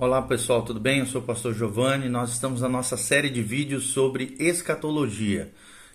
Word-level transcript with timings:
Olá 0.00 0.22
pessoal, 0.22 0.62
tudo 0.62 0.80
bem? 0.80 1.00
Eu 1.00 1.04
sou 1.06 1.20
o 1.20 1.24
pastor 1.24 1.52
Giovanni. 1.52 2.08
Nós 2.08 2.30
estamos 2.30 2.62
na 2.62 2.70
nossa 2.70 2.96
série 2.96 3.28
de 3.28 3.42
vídeos 3.42 3.88
sobre 3.88 4.34
escatologia, 4.38 5.52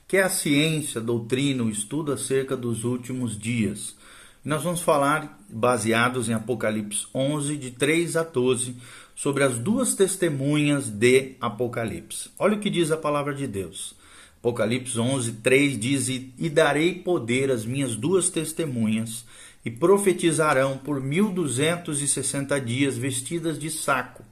que 0.07 0.17
é 0.17 0.21
a 0.21 0.29
ciência, 0.29 1.01
a 1.01 1.03
doutrina, 1.03 1.63
o 1.63 1.71
estudo 1.71 2.11
acerca 2.11 2.55
dos 2.55 2.83
últimos 2.83 3.35
dias. 3.35 3.95
Nós 4.43 4.61
vamos 4.61 4.81
falar, 4.81 5.43
baseados 5.49 6.29
em 6.29 6.33
Apocalipse 6.33 7.07
11, 7.15 7.57
de 7.57 7.71
3 7.71 8.15
a 8.15 8.21
12, 8.21 8.75
sobre 9.15 9.43
as 9.43 9.57
duas 9.57 9.95
testemunhas 9.95 10.87
de 10.87 11.35
Apocalipse. 11.41 12.29
Olha 12.37 12.57
o 12.57 12.59
que 12.59 12.69
diz 12.69 12.91
a 12.91 12.97
palavra 12.97 13.33
de 13.33 13.47
Deus. 13.47 13.95
Apocalipse 14.37 14.99
11, 14.99 15.31
3 15.41 15.79
diz: 15.79 16.09
E 16.09 16.47
darei 16.47 16.93
poder 16.93 17.49
às 17.49 17.65
minhas 17.65 17.95
duas 17.95 18.29
testemunhas 18.29 19.25
e 19.65 19.71
profetizarão 19.71 20.77
por 20.77 21.01
mil 21.01 21.31
duzentos 21.31 22.01
e 22.01 22.07
sessenta 22.07 22.61
dias 22.61 22.95
vestidas 22.95 23.57
de 23.57 23.71
saco. 23.71 24.23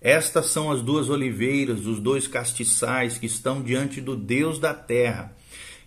Estas 0.00 0.46
são 0.46 0.70
as 0.70 0.82
duas 0.82 1.08
oliveiras, 1.08 1.86
os 1.86 1.98
dois 1.98 2.28
castiçais 2.28 3.16
que 3.16 3.24
estão 3.24 3.62
diante 3.62 4.02
do 4.02 4.14
Deus 4.14 4.58
da 4.58 4.74
terra. 4.74 5.34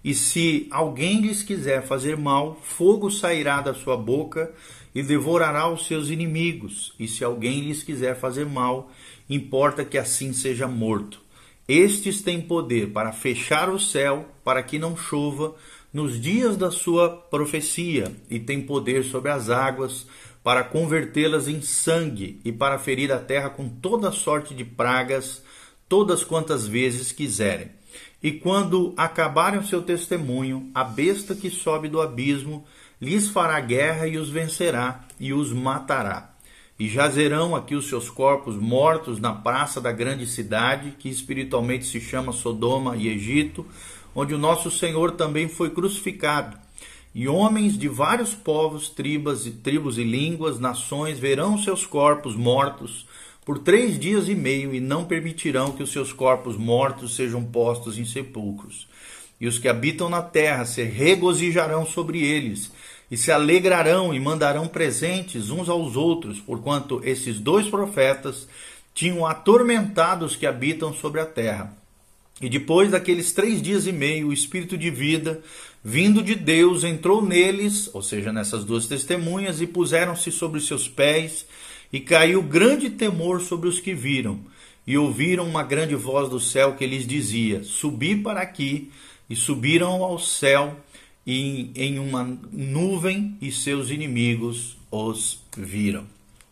E 0.03 0.15
se 0.15 0.67
alguém 0.71 1.21
lhes 1.21 1.43
quiser 1.43 1.85
fazer 1.85 2.17
mal, 2.17 2.59
fogo 2.63 3.11
sairá 3.11 3.61
da 3.61 3.75
sua 3.75 3.95
boca 3.95 4.51
e 4.95 5.03
devorará 5.03 5.71
os 5.71 5.85
seus 5.85 6.09
inimigos. 6.09 6.93
E 6.97 7.07
se 7.07 7.23
alguém 7.23 7.61
lhes 7.61 7.83
quiser 7.83 8.19
fazer 8.19 8.47
mal, 8.47 8.91
importa 9.29 9.85
que 9.85 9.97
assim 9.97 10.33
seja 10.33 10.67
morto. 10.67 11.21
Estes 11.67 12.21
têm 12.21 12.41
poder 12.41 12.91
para 12.93 13.11
fechar 13.11 13.69
o 13.69 13.79
céu, 13.79 14.25
para 14.43 14.63
que 14.63 14.79
não 14.79 14.95
chova, 14.95 15.53
nos 15.93 16.19
dias 16.19 16.57
da 16.57 16.69
sua 16.69 17.09
profecia 17.09 18.11
e 18.29 18.39
tem 18.39 18.61
poder 18.61 19.03
sobre 19.03 19.31
as 19.31 19.49
águas 19.49 20.05
para 20.43 20.63
convertê-las 20.63 21.47
em 21.47 21.61
sangue 21.61 22.39
e 22.43 22.51
para 22.51 22.79
ferir 22.79 23.11
a 23.11 23.19
terra 23.19 23.49
com 23.49 23.67
toda 23.67 24.11
sorte 24.11 24.53
de 24.53 24.63
pragas, 24.63 25.43
todas 25.89 26.23
quantas 26.23 26.67
vezes 26.67 27.11
quiserem. 27.11 27.71
E 28.21 28.31
quando 28.31 28.93
acabarem 28.97 29.59
o 29.59 29.65
seu 29.65 29.81
testemunho, 29.81 30.71
a 30.73 30.83
besta 30.83 31.35
que 31.35 31.49
sobe 31.49 31.87
do 31.87 32.01
abismo 32.01 32.65
lhes 33.01 33.27
fará 33.27 33.59
guerra 33.59 34.07
e 34.07 34.17
os 34.17 34.29
vencerá 34.29 35.05
e 35.19 35.33
os 35.33 35.51
matará. 35.53 36.33
E 36.79 36.87
jazerão 36.87 37.55
aqui 37.55 37.75
os 37.75 37.89
seus 37.89 38.09
corpos 38.09 38.55
mortos 38.55 39.19
na 39.19 39.33
praça 39.33 39.81
da 39.81 39.91
grande 39.91 40.27
cidade, 40.27 40.93
que 40.97 41.09
espiritualmente 41.09 41.85
se 41.85 41.99
chama 41.99 42.31
Sodoma 42.31 42.95
e 42.95 43.07
Egito, 43.07 43.65
onde 44.19 44.33
o 44.33 44.37
nosso 44.39 44.71
Senhor 44.71 45.11
também 45.11 45.47
foi 45.47 45.69
crucificado. 45.69 46.57
E 47.13 47.27
homens 47.27 47.77
de 47.77 47.87
vários 47.87 48.33
povos, 48.33 48.89
tribos 48.89 49.45
e 49.45 49.51
tribos 49.51 49.99
e 49.99 50.03
línguas, 50.03 50.59
nações 50.59 51.19
verão 51.19 51.55
seus 51.55 51.85
corpos 51.85 52.35
mortos 52.35 53.05
por 53.45 53.59
três 53.59 53.99
dias 53.99 54.27
e 54.27 54.33
meio 54.33 54.73
e 54.73 54.79
não 54.79 55.05
permitirão 55.05 55.71
que 55.71 55.83
os 55.83 55.91
seus 55.91 56.11
corpos 56.11 56.57
mortos 56.57 57.15
sejam 57.15 57.43
postos 57.43 57.99
em 57.99 58.05
sepulcros. 58.05 58.87
E 59.39 59.47
os 59.47 59.59
que 59.59 59.67
habitam 59.67 60.09
na 60.09 60.23
terra 60.23 60.65
se 60.65 60.81
regozijarão 60.81 61.85
sobre 61.85 62.25
eles 62.25 62.71
e 63.11 63.15
se 63.15 63.31
alegrarão 63.31 64.15
e 64.15 64.19
mandarão 64.19 64.67
presentes 64.67 65.51
uns 65.51 65.69
aos 65.69 65.95
outros, 65.95 66.39
porquanto 66.39 67.01
esses 67.03 67.39
dois 67.39 67.69
profetas 67.69 68.47
tinham 68.95 69.27
atormentado 69.27 70.25
os 70.25 70.35
que 70.35 70.47
habitam 70.47 70.91
sobre 70.91 71.21
a 71.21 71.25
terra. 71.25 71.71
E 72.41 72.49
depois 72.49 72.91
daqueles 72.91 73.31
três 73.31 73.61
dias 73.61 73.87
e 73.87 73.91
meio, 73.91 74.27
o 74.27 74.33
Espírito 74.33 74.77
de 74.77 74.91
vida, 74.91 75.41
vindo 75.83 76.21
de 76.21 76.35
Deus, 76.35 76.83
entrou 76.83 77.25
neles, 77.25 77.89
ou 77.93 78.01
seja, 78.01 78.31
nessas 78.31 78.63
duas 78.63 78.85
testemunhas, 78.85 79.59
e 79.59 79.65
puseram-se 79.65 80.31
sobre 80.31 80.59
seus 80.61 80.87
pés, 80.87 81.45
e 81.91 81.99
caiu 81.99 82.43
grande 82.43 82.89
temor 82.89 83.41
sobre 83.41 83.67
os 83.67 83.79
que 83.79 83.93
viram. 83.93 84.39
E 84.85 84.97
ouviram 84.97 85.47
uma 85.47 85.63
grande 85.63 85.95
voz 85.95 86.29
do 86.29 86.39
céu 86.39 86.75
que 86.75 86.85
lhes 86.85 87.07
dizia: 87.07 87.63
Subi 87.63 88.15
para 88.15 88.41
aqui, 88.41 88.91
e 89.29 89.35
subiram 89.35 90.03
ao 90.03 90.19
céu 90.19 90.77
e 91.25 91.71
em 91.75 91.99
uma 91.99 92.37
nuvem, 92.53 93.35
e 93.41 93.51
seus 93.51 93.89
inimigos 93.89 94.77
os 94.89 95.41
viram. 95.57 96.05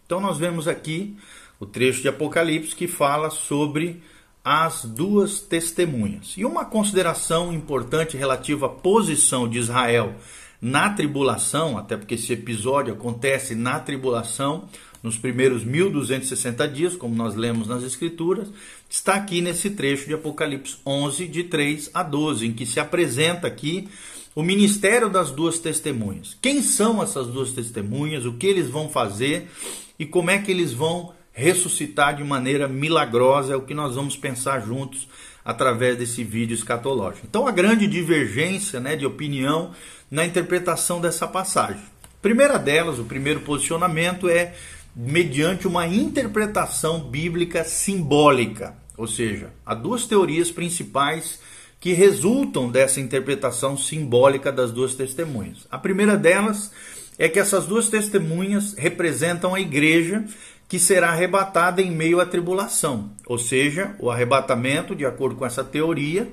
Então, 0.05 0.19
nós 0.19 0.37
vemos 0.37 0.67
aqui 0.67 1.15
o 1.59 1.65
trecho 1.65 2.01
de 2.01 2.09
Apocalipse 2.09 2.75
que 2.75 2.87
fala 2.87 3.29
sobre 3.29 4.01
as 4.45 4.85
duas 4.85 5.39
testemunhas. 5.39 6.35
E 6.37 6.45
uma 6.45 6.65
consideração 6.65 7.51
importante 7.51 8.15
relativa 8.15 8.67
à 8.67 8.69
posição 8.69 9.49
de 9.49 9.57
Israel 9.57 10.13
na 10.61 10.91
tribulação, 10.91 11.79
até 11.79 11.97
porque 11.97 12.13
esse 12.13 12.31
episódio 12.31 12.93
acontece 12.93 13.55
na 13.55 13.79
tribulação, 13.79 14.69
nos 15.01 15.17
primeiros 15.17 15.63
1260 15.63 16.67
dias, 16.67 16.95
como 16.95 17.15
nós 17.15 17.35
lemos 17.35 17.67
nas 17.67 17.83
Escrituras, 17.83 18.47
está 18.87 19.15
aqui 19.15 19.41
nesse 19.41 19.71
trecho 19.71 20.07
de 20.07 20.13
Apocalipse 20.13 20.77
11, 20.85 21.27
de 21.27 21.43
3 21.45 21.89
a 21.91 22.03
12, 22.03 22.45
em 22.45 22.53
que 22.53 22.67
se 22.67 22.79
apresenta 22.79 23.47
aqui 23.47 23.87
o 24.35 24.43
ministério 24.43 25.09
das 25.09 25.31
duas 25.31 25.57
testemunhas. 25.57 26.37
Quem 26.39 26.61
são 26.61 27.01
essas 27.01 27.27
duas 27.27 27.51
testemunhas, 27.51 28.25
o 28.25 28.33
que 28.33 28.45
eles 28.45 28.69
vão 28.69 28.89
fazer 28.89 29.49
e 29.97 30.05
como 30.05 30.29
é 30.29 30.37
que 30.37 30.51
eles 30.51 30.71
vão 30.71 31.14
ressuscitar 31.35 32.15
de 32.15 32.23
maneira 32.23 32.65
milagrosa, 32.65 33.53
é 33.53 33.55
o 33.57 33.61
que 33.61 33.73
nós 33.73 33.95
vamos 33.95 34.15
pensar 34.15 34.61
juntos 34.61 35.05
através 35.43 35.97
desse 35.97 36.23
vídeo 36.23 36.55
escatológico. 36.55 37.27
Então, 37.29 37.45
a 37.45 37.51
grande 37.51 37.85
divergência 37.85 38.79
né, 38.79 38.95
de 38.95 39.05
opinião 39.05 39.71
na 40.09 40.25
interpretação 40.25 41.01
dessa 41.01 41.27
passagem. 41.27 41.83
primeira 42.21 42.57
delas, 42.57 42.99
o 42.99 43.03
primeiro 43.03 43.41
posicionamento 43.41 44.29
é 44.29 44.53
mediante 44.95 45.67
uma 45.67 45.85
interpretação 45.85 47.01
bíblica 47.01 47.65
simbólica, 47.65 48.73
ou 48.97 49.05
seja, 49.05 49.49
há 49.65 49.75
duas 49.75 50.05
teorias 50.07 50.49
principais 50.49 51.37
que 51.81 51.91
resultam 51.91 52.71
dessa 52.71 53.01
interpretação 53.01 53.77
simbólica 53.77 54.53
das 54.53 54.71
duas 54.71 54.95
testemunhas. 54.95 55.67
A 55.69 55.77
primeira 55.77 56.17
delas 56.17 56.71
é 57.19 57.27
que 57.27 57.39
essas 57.39 57.65
duas 57.65 57.89
testemunhas 57.89 58.73
representam 58.73 59.53
a 59.53 59.59
igreja 59.59 60.23
que 60.67 60.79
será 60.79 61.09
arrebatada 61.09 61.81
em 61.81 61.91
meio 61.91 62.19
à 62.19 62.25
tribulação. 62.25 63.11
Ou 63.25 63.37
seja, 63.37 63.95
o 63.99 64.09
arrebatamento, 64.09 64.95
de 64.95 65.05
acordo 65.05 65.35
com 65.35 65.45
essa 65.45 65.63
teoria, 65.63 66.31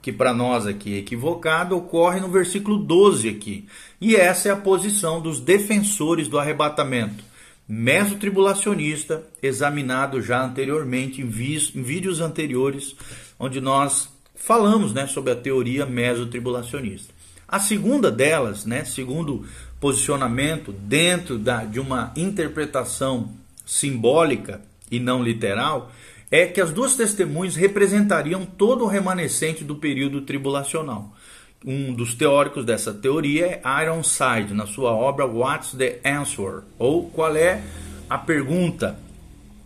que 0.00 0.12
para 0.12 0.32
nós 0.32 0.66
aqui 0.66 0.94
é 0.94 0.98
equivocado, 0.98 1.76
ocorre 1.76 2.20
no 2.20 2.28
versículo 2.28 2.78
12 2.78 3.28
aqui. 3.28 3.66
E 4.00 4.14
essa 4.14 4.48
é 4.48 4.52
a 4.52 4.56
posição 4.56 5.20
dos 5.20 5.40
defensores 5.40 6.28
do 6.28 6.38
arrebatamento. 6.38 7.24
Mesotribulacionista, 7.68 9.26
examinado 9.42 10.22
já 10.22 10.44
anteriormente 10.44 11.20
em, 11.20 11.24
em 11.24 11.82
vídeos 11.82 12.20
anteriores, 12.20 12.94
onde 13.38 13.60
nós 13.60 14.08
falamos 14.36 14.92
né, 14.92 15.06
sobre 15.06 15.32
a 15.32 15.36
teoria 15.36 15.84
mesotribulacionista. 15.84 17.12
A 17.48 17.58
segunda 17.58 18.10
delas, 18.10 18.64
né, 18.64 18.84
segundo 18.84 19.44
posicionamento 19.80 20.72
dentro 20.72 21.38
da, 21.38 21.64
de 21.64 21.80
uma 21.80 22.12
interpretação 22.16 23.34
simbólica 23.66 24.62
e 24.90 25.00
não 25.00 25.22
literal, 25.22 25.90
é 26.30 26.46
que 26.46 26.60
as 26.60 26.70
duas 26.70 26.96
testemunhas 26.96 27.56
representariam 27.56 28.46
todo 28.46 28.84
o 28.84 28.88
remanescente 28.88 29.64
do 29.64 29.76
período 29.76 30.22
tribulacional. 30.22 31.12
Um 31.64 31.92
dos 31.92 32.14
teóricos 32.14 32.64
dessa 32.64 32.94
teoria 32.94 33.46
é 33.46 33.82
Ironside, 33.82 34.54
na 34.54 34.66
sua 34.66 34.92
obra 34.92 35.26
What's 35.26 35.72
the 35.72 36.00
Answer? 36.04 36.62
ou 36.78 37.10
Qual 37.10 37.34
é 37.36 37.62
a 38.08 38.16
pergunta? 38.16 38.98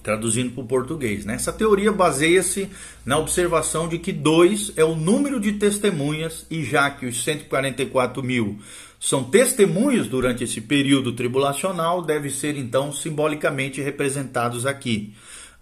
Traduzindo 0.03 0.53
para 0.53 0.63
o 0.63 0.67
português. 0.67 1.27
Né? 1.27 1.35
Essa 1.35 1.53
teoria 1.53 1.93
baseia-se 1.93 2.71
na 3.05 3.19
observação 3.19 3.87
de 3.87 3.99
que 3.99 4.13
dois 4.13 4.73
é 4.77 4.85
o 4.85 4.95
número 4.95 5.39
de 5.39 5.53
testemunhas, 5.53 6.47
e 6.51 6.65
já 6.65 6.91
que 6.91 7.05
os 7.05 7.23
144 7.23 8.23
mil 8.23 8.59
são 9.01 9.25
testemunhos 9.25 10.07
durante 10.07 10.45
esse 10.45 10.61
período 10.61 11.15
tribulacional, 11.15 12.03
devem 12.03 12.31
ser 12.31 12.59
então 12.59 12.93
simbolicamente 12.93 13.81
representados 13.81 14.67
aqui. 14.67 15.15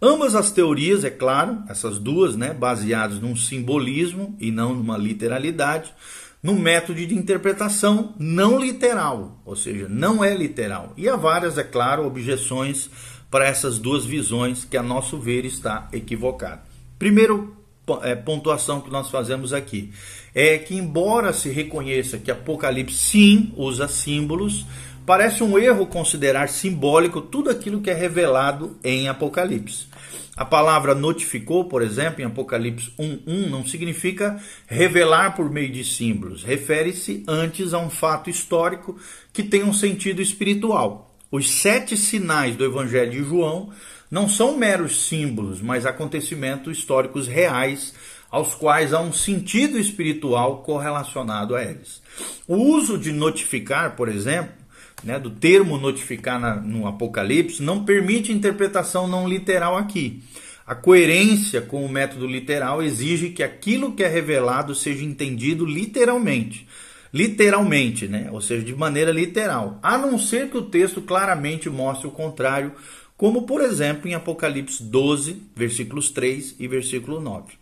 Ambas 0.02 0.34
as 0.34 0.50
teorias, 0.50 1.04
é 1.04 1.10
claro, 1.10 1.62
essas 1.68 2.00
duas, 2.00 2.34
né, 2.36 2.52
baseadas 2.52 3.20
num 3.20 3.36
simbolismo 3.36 4.36
e 4.40 4.50
não 4.50 4.74
numa 4.74 4.98
literalidade, 4.98 5.94
no 6.42 6.54
método 6.54 7.04
de 7.06 7.14
interpretação 7.14 8.14
não 8.18 8.58
literal, 8.58 9.40
ou 9.44 9.54
seja, 9.54 9.88
não 9.88 10.22
é 10.22 10.36
literal. 10.36 10.92
E 10.96 11.08
há 11.08 11.14
várias, 11.14 11.58
é 11.58 11.64
claro, 11.64 12.06
objeções 12.06 12.90
para 13.30 13.46
essas 13.46 13.78
duas 13.78 14.04
visões 14.04 14.64
que, 14.64 14.76
a 14.76 14.82
nosso 14.82 15.16
ver, 15.16 15.44
está 15.44 15.88
equivocada. 15.92 16.62
Primeiro 16.98 17.56
pontuação 18.24 18.80
que 18.80 18.90
nós 18.90 19.10
fazemos 19.10 19.52
aqui 19.52 19.90
é 20.34 20.58
que, 20.58 20.74
embora 20.74 21.32
se 21.32 21.48
reconheça 21.48 22.18
que 22.18 22.30
Apocalipse 22.30 22.96
sim 22.96 23.52
usa 23.56 23.88
símbolos, 23.88 24.64
parece 25.04 25.42
um 25.42 25.58
erro 25.58 25.86
considerar 25.86 26.48
simbólico 26.48 27.20
tudo 27.20 27.50
aquilo 27.50 27.80
que 27.80 27.90
é 27.90 27.94
revelado 27.94 28.78
em 28.84 29.08
Apocalipse. 29.08 29.86
A 30.36 30.44
palavra 30.44 30.94
notificou, 30.94 31.64
por 31.64 31.82
exemplo, 31.82 32.22
em 32.22 32.24
Apocalipse 32.24 32.92
1:1 32.96 33.48
não 33.50 33.66
significa 33.66 34.40
revelar 34.68 35.34
por 35.34 35.50
meio 35.50 35.72
de 35.72 35.82
símbolos, 35.82 36.44
refere-se 36.44 37.24
antes 37.26 37.74
a 37.74 37.78
um 37.78 37.90
fato 37.90 38.30
histórico 38.30 38.96
que 39.32 39.42
tem 39.42 39.64
um 39.64 39.72
sentido 39.72 40.22
espiritual. 40.22 41.16
Os 41.28 41.50
sete 41.50 41.96
sinais 41.96 42.54
do 42.54 42.64
Evangelho 42.64 43.10
de 43.10 43.24
João 43.24 43.70
não 44.10 44.28
são 44.28 44.56
meros 44.56 45.06
símbolos, 45.06 45.60
mas 45.60 45.84
acontecimentos 45.84 46.78
históricos 46.78 47.26
reais 47.26 47.94
aos 48.30 48.54
quais 48.54 48.92
há 48.92 49.00
um 49.00 49.12
sentido 49.12 49.78
espiritual 49.78 50.58
correlacionado 50.62 51.54
a 51.54 51.62
eles. 51.62 52.02
O 52.46 52.56
uso 52.56 52.98
de 52.98 53.12
notificar, 53.12 53.96
por 53.96 54.08
exemplo, 54.08 54.52
né, 55.02 55.18
do 55.18 55.30
termo 55.30 55.78
notificar 55.78 56.40
na, 56.40 56.56
no 56.56 56.86
Apocalipse, 56.86 57.62
não 57.62 57.84
permite 57.84 58.32
interpretação 58.32 59.06
não 59.06 59.28
literal 59.28 59.76
aqui. 59.76 60.22
A 60.66 60.74
coerência 60.74 61.62
com 61.62 61.84
o 61.84 61.88
método 61.88 62.26
literal 62.26 62.82
exige 62.82 63.30
que 63.30 63.42
aquilo 63.42 63.92
que 63.92 64.04
é 64.04 64.08
revelado 64.08 64.74
seja 64.74 65.02
entendido 65.02 65.64
literalmente. 65.64 66.66
Literalmente, 67.12 68.06
né? 68.06 68.28
ou 68.30 68.40
seja, 68.42 68.62
de 68.62 68.74
maneira 68.74 69.10
literal, 69.10 69.78
a 69.82 69.96
não 69.96 70.18
ser 70.18 70.50
que 70.50 70.58
o 70.58 70.62
texto 70.62 71.00
claramente 71.00 71.70
mostre 71.70 72.06
o 72.06 72.10
contrário, 72.10 72.72
como 73.18 73.42
por 73.42 73.60
exemplo 73.60 74.08
em 74.08 74.14
Apocalipse 74.14 74.82
12, 74.82 75.42
versículos 75.54 76.08
3 76.10 76.54
e 76.60 76.68
versículo 76.68 77.20
9. 77.20 77.52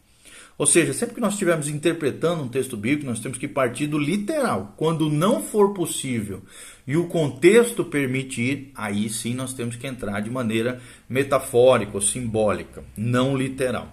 Ou 0.58 0.66
seja, 0.66 0.92
sempre 0.92 1.14
que 1.14 1.20
nós 1.20 1.32
estivermos 1.32 1.68
interpretando 1.68 2.42
um 2.42 2.48
texto 2.48 2.76
bíblico, 2.76 3.06
nós 3.06 3.20
temos 3.20 3.38
que 3.38 3.48
partir 3.48 3.86
do 3.86 3.98
literal. 3.98 4.74
Quando 4.76 5.10
não 5.10 5.42
for 5.42 5.74
possível 5.74 6.42
e 6.86 6.96
o 6.96 7.06
contexto 7.06 7.84
permitir, 7.84 8.70
aí 8.74 9.08
sim 9.08 9.34
nós 9.34 9.54
temos 9.54 9.76
que 9.76 9.86
entrar 9.86 10.20
de 10.20 10.30
maneira 10.30 10.80
metafórica 11.08 11.92
ou 11.94 12.00
simbólica, 12.00 12.84
não 12.96 13.36
literal 13.36 13.88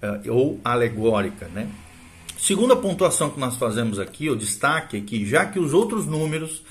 eh, 0.00 0.30
ou 0.30 0.60
alegórica, 0.62 1.48
né? 1.48 1.68
Segunda 2.38 2.74
pontuação 2.74 3.30
que 3.30 3.38
nós 3.40 3.56
fazemos 3.56 3.98
aqui, 3.98 4.28
o 4.28 4.36
destaque 4.36 4.96
é 4.96 5.00
que 5.00 5.24
já 5.24 5.46
que 5.46 5.58
os 5.58 5.72
outros 5.72 6.06
números 6.06 6.62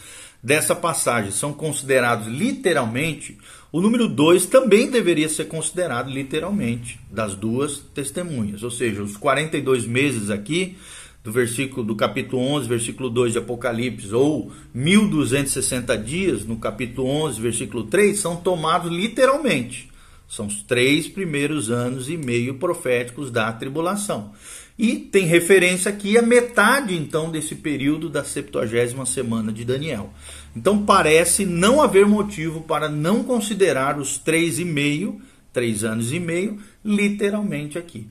dessa 0.43 0.75
passagem 0.75 1.31
são 1.31 1.53
considerados 1.53 2.27
literalmente, 2.27 3.37
o 3.71 3.79
número 3.79 4.07
2 4.07 4.47
também 4.47 4.89
deveria 4.89 5.29
ser 5.29 5.45
considerado 5.45 6.09
literalmente 6.09 6.99
das 7.09 7.35
duas 7.35 7.77
testemunhas, 7.93 8.63
ou 8.63 8.71
seja, 8.71 9.03
os 9.03 9.15
42 9.15 9.85
meses 9.85 10.29
aqui 10.29 10.77
do 11.23 11.31
versículo 11.31 11.85
do 11.85 11.95
capítulo 11.95 12.41
11, 12.41 12.67
versículo 12.67 13.09
2 13.09 13.33
de 13.33 13.37
Apocalipse, 13.37 14.13
ou 14.13 14.51
1260 14.73 15.97
dias 15.97 16.45
no 16.45 16.57
capítulo 16.57 17.07
11, 17.07 17.39
versículo 17.39 17.83
3, 17.83 18.17
são 18.17 18.35
tomados 18.35 18.91
literalmente. 18.91 19.89
São 20.27 20.47
os 20.47 20.63
três 20.63 21.07
primeiros 21.07 21.69
anos 21.69 22.09
e 22.09 22.17
meio 22.17 22.55
proféticos 22.55 23.29
da 23.29 23.51
tribulação. 23.51 24.31
E 24.81 24.95
tem 24.95 25.27
referência 25.27 25.91
aqui 25.91 26.17
a 26.17 26.23
metade 26.23 26.95
então 26.95 27.29
desse 27.29 27.53
período 27.53 28.09
da 28.09 28.23
70 28.23 29.05
semana 29.05 29.53
de 29.53 29.63
Daniel. 29.63 30.11
Então 30.55 30.83
parece 30.83 31.45
não 31.45 31.83
haver 31.83 32.07
motivo 32.07 32.61
para 32.61 32.89
não 32.89 33.23
considerar 33.23 33.99
os 33.99 34.17
três 34.17 34.57
e 34.57 34.65
meio, 34.65 35.21
três 35.53 35.83
anos 35.83 36.11
e 36.11 36.19
meio, 36.19 36.57
literalmente 36.83 37.77
aqui. 37.77 38.07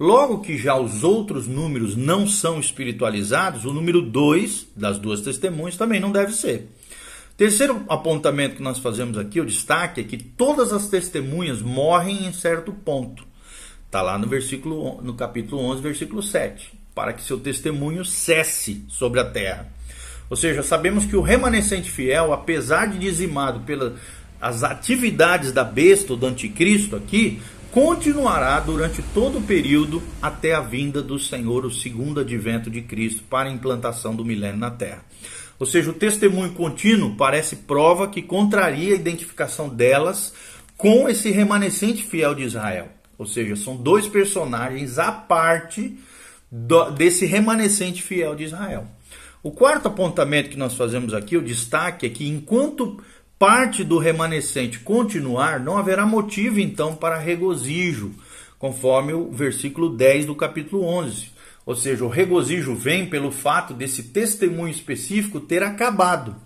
Logo 0.00 0.38
que 0.38 0.56
já 0.56 0.74
os 0.74 1.04
outros 1.04 1.46
números 1.46 1.94
não 1.94 2.26
são 2.26 2.58
espiritualizados, 2.58 3.66
o 3.66 3.74
número 3.74 4.00
2 4.00 4.68
das 4.74 4.96
duas 4.96 5.20
testemunhas 5.20 5.76
também 5.76 6.00
não 6.00 6.10
deve 6.10 6.32
ser. 6.32 6.70
Terceiro 7.36 7.84
apontamento 7.86 8.56
que 8.56 8.62
nós 8.62 8.78
fazemos 8.78 9.18
aqui, 9.18 9.42
o 9.42 9.44
destaque, 9.44 10.00
é 10.00 10.04
que 10.04 10.16
todas 10.16 10.72
as 10.72 10.88
testemunhas 10.88 11.60
morrem 11.60 12.24
em 12.24 12.32
certo 12.32 12.72
ponto. 12.72 13.33
Está 13.94 14.02
lá 14.02 14.18
no 14.18 14.26
versículo 14.26 15.00
no 15.02 15.14
capítulo 15.14 15.62
11, 15.66 15.80
versículo 15.80 16.20
7, 16.20 16.72
para 16.92 17.12
que 17.12 17.22
seu 17.22 17.38
testemunho 17.38 18.04
cesse 18.04 18.84
sobre 18.88 19.20
a 19.20 19.24
terra. 19.24 19.68
Ou 20.28 20.36
seja, 20.36 20.64
sabemos 20.64 21.04
que 21.04 21.14
o 21.14 21.20
remanescente 21.20 21.92
fiel, 21.92 22.32
apesar 22.32 22.88
de 22.88 22.98
dizimado 22.98 23.60
pelas 23.60 24.64
atividades 24.64 25.52
da 25.52 25.62
besta 25.62 26.12
ou 26.12 26.18
do 26.18 26.26
anticristo 26.26 26.96
aqui, 26.96 27.40
continuará 27.70 28.58
durante 28.58 29.00
todo 29.14 29.38
o 29.38 29.42
período 29.42 30.02
até 30.20 30.54
a 30.54 30.60
vinda 30.60 31.00
do 31.00 31.16
Senhor, 31.16 31.64
o 31.64 31.70
segundo 31.70 32.18
advento 32.18 32.68
de 32.68 32.82
Cristo, 32.82 33.22
para 33.30 33.48
a 33.48 33.52
implantação 33.52 34.12
do 34.12 34.24
milênio 34.24 34.58
na 34.58 34.72
terra. 34.72 35.04
Ou 35.56 35.66
seja, 35.66 35.90
o 35.90 35.94
testemunho 35.94 36.52
contínuo 36.54 37.14
parece 37.14 37.54
prova 37.54 38.08
que 38.08 38.22
contraria 38.22 38.92
a 38.92 38.96
identificação 38.96 39.68
delas 39.68 40.34
com 40.76 41.08
esse 41.08 41.30
remanescente 41.30 42.02
fiel 42.02 42.34
de 42.34 42.42
Israel. 42.42 42.88
Ou 43.18 43.26
seja, 43.26 43.56
são 43.56 43.76
dois 43.76 44.06
personagens 44.06 44.98
à 44.98 45.12
parte 45.12 45.96
do, 46.50 46.90
desse 46.90 47.26
remanescente 47.26 48.02
fiel 48.02 48.34
de 48.34 48.44
Israel. 48.44 48.86
O 49.42 49.50
quarto 49.50 49.88
apontamento 49.88 50.48
que 50.48 50.56
nós 50.56 50.74
fazemos 50.74 51.12
aqui, 51.12 51.36
o 51.36 51.42
destaque, 51.42 52.06
é 52.06 52.08
que 52.08 52.26
enquanto 52.26 52.98
parte 53.38 53.84
do 53.84 53.98
remanescente 53.98 54.78
continuar, 54.78 55.60
não 55.60 55.76
haverá 55.76 56.06
motivo 56.06 56.60
então 56.60 56.94
para 56.94 57.18
regozijo, 57.18 58.12
conforme 58.58 59.12
o 59.12 59.30
versículo 59.30 59.90
10 59.90 60.26
do 60.26 60.34
capítulo 60.34 60.84
11. 60.84 61.30
Ou 61.66 61.74
seja, 61.74 62.04
o 62.04 62.08
regozijo 62.08 62.74
vem 62.74 63.06
pelo 63.06 63.30
fato 63.30 63.74
desse 63.74 64.04
testemunho 64.04 64.70
específico 64.70 65.40
ter 65.40 65.62
acabado. 65.62 66.36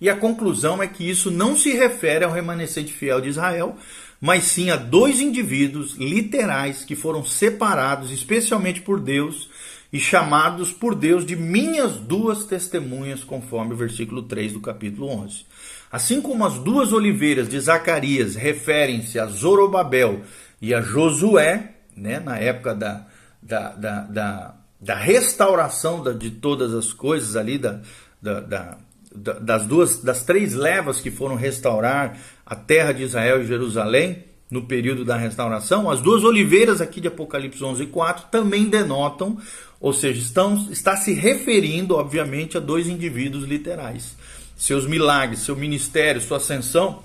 E 0.00 0.10
a 0.10 0.16
conclusão 0.16 0.82
é 0.82 0.86
que 0.86 1.08
isso 1.08 1.30
não 1.30 1.56
se 1.56 1.72
refere 1.72 2.24
ao 2.24 2.32
remanescente 2.32 2.92
fiel 2.92 3.20
de 3.20 3.28
Israel, 3.28 3.76
mas 4.24 4.44
sim 4.44 4.70
a 4.70 4.76
dois 4.76 5.20
indivíduos 5.20 5.96
literais 5.96 6.82
que 6.82 6.96
foram 6.96 7.22
separados 7.26 8.10
especialmente 8.10 8.80
por 8.80 8.98
Deus 8.98 9.50
e 9.92 10.00
chamados 10.00 10.72
por 10.72 10.94
Deus 10.94 11.26
de 11.26 11.36
minhas 11.36 11.98
duas 11.98 12.46
testemunhas, 12.46 13.22
conforme 13.22 13.74
o 13.74 13.76
versículo 13.76 14.22
3 14.22 14.54
do 14.54 14.60
capítulo 14.60 15.08
11. 15.08 15.44
Assim 15.92 16.22
como 16.22 16.42
as 16.46 16.54
duas 16.54 16.90
oliveiras 16.90 17.50
de 17.50 17.60
Zacarias 17.60 18.34
referem-se 18.34 19.18
a 19.18 19.26
Zorobabel 19.26 20.22
e 20.58 20.72
a 20.72 20.80
Josué, 20.80 21.74
né, 21.94 22.18
na 22.18 22.38
época 22.38 22.74
da, 22.74 23.06
da, 23.42 23.72
da, 23.72 24.00
da, 24.04 24.54
da 24.80 24.94
restauração 24.94 26.02
de 26.16 26.30
todas 26.30 26.72
as 26.72 26.94
coisas 26.94 27.36
ali, 27.36 27.58
da, 27.58 27.82
da, 28.22 28.40
da, 28.40 28.78
das 29.14 29.66
duas, 29.66 29.98
das 30.02 30.24
três 30.24 30.54
levas 30.54 31.00
que 31.00 31.10
foram 31.10 31.36
restaurar 31.36 32.18
a 32.44 32.56
terra 32.56 32.92
de 32.92 33.04
Israel 33.04 33.42
e 33.42 33.46
Jerusalém 33.46 34.24
no 34.50 34.66
período 34.66 35.04
da 35.04 35.16
restauração, 35.16 35.90
as 35.90 36.00
duas 36.00 36.22
oliveiras 36.22 36.80
aqui 36.80 37.00
de 37.00 37.08
Apocalipse 37.08 37.62
11 37.64 37.84
e 37.84 37.86
4 37.86 38.26
também 38.30 38.68
denotam 38.68 39.38
ou 39.84 39.92
seja, 39.92 40.18
estão, 40.18 40.66
está 40.70 40.96
se 40.96 41.12
referindo, 41.12 41.94
obviamente, 41.94 42.56
a 42.56 42.60
dois 42.60 42.88
indivíduos 42.88 43.44
literais. 43.44 44.16
Seus 44.56 44.86
milagres, 44.86 45.40
seu 45.40 45.54
ministério, 45.54 46.22
sua 46.22 46.38
ascensão, 46.38 47.02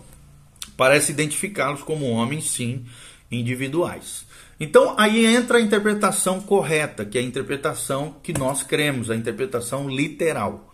parece 0.77 1.11
identificá-los 1.11 1.83
como 1.83 2.09
homens, 2.09 2.49
sim, 2.49 2.85
individuais. 3.29 4.25
Então 4.57 4.95
aí 4.97 5.25
entra 5.25 5.57
a 5.57 5.61
interpretação 5.61 6.39
correta, 6.39 7.03
que 7.03 7.17
é 7.17 7.21
a 7.21 7.23
interpretação 7.23 8.15
que 8.23 8.31
nós 8.31 8.63
cremos, 8.63 9.11
a 9.11 9.15
interpretação 9.17 9.89
literal. 9.89 10.68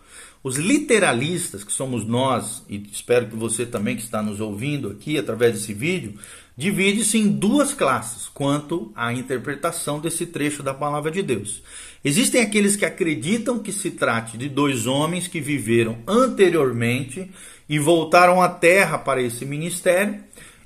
Os 0.46 0.58
literalistas, 0.58 1.64
que 1.64 1.72
somos 1.72 2.06
nós, 2.06 2.62
e 2.68 2.80
espero 2.92 3.26
que 3.26 3.34
você 3.34 3.66
também 3.66 3.96
que 3.96 4.02
está 4.02 4.22
nos 4.22 4.40
ouvindo 4.40 4.90
aqui 4.90 5.18
através 5.18 5.54
desse 5.54 5.74
vídeo, 5.74 6.14
divide-se 6.56 7.18
em 7.18 7.26
duas 7.26 7.74
classes 7.74 8.28
quanto 8.28 8.92
à 8.94 9.12
interpretação 9.12 9.98
desse 9.98 10.24
trecho 10.24 10.62
da 10.62 10.72
palavra 10.72 11.10
de 11.10 11.20
Deus. 11.20 11.64
Existem 12.04 12.40
aqueles 12.40 12.76
que 12.76 12.84
acreditam 12.84 13.58
que 13.58 13.72
se 13.72 13.90
trate 13.90 14.38
de 14.38 14.48
dois 14.48 14.86
homens 14.86 15.26
que 15.26 15.40
viveram 15.40 15.98
anteriormente 16.06 17.28
e 17.68 17.80
voltaram 17.80 18.40
à 18.40 18.48
terra 18.48 18.98
para 18.98 19.20
esse 19.20 19.44
ministério, 19.44 20.22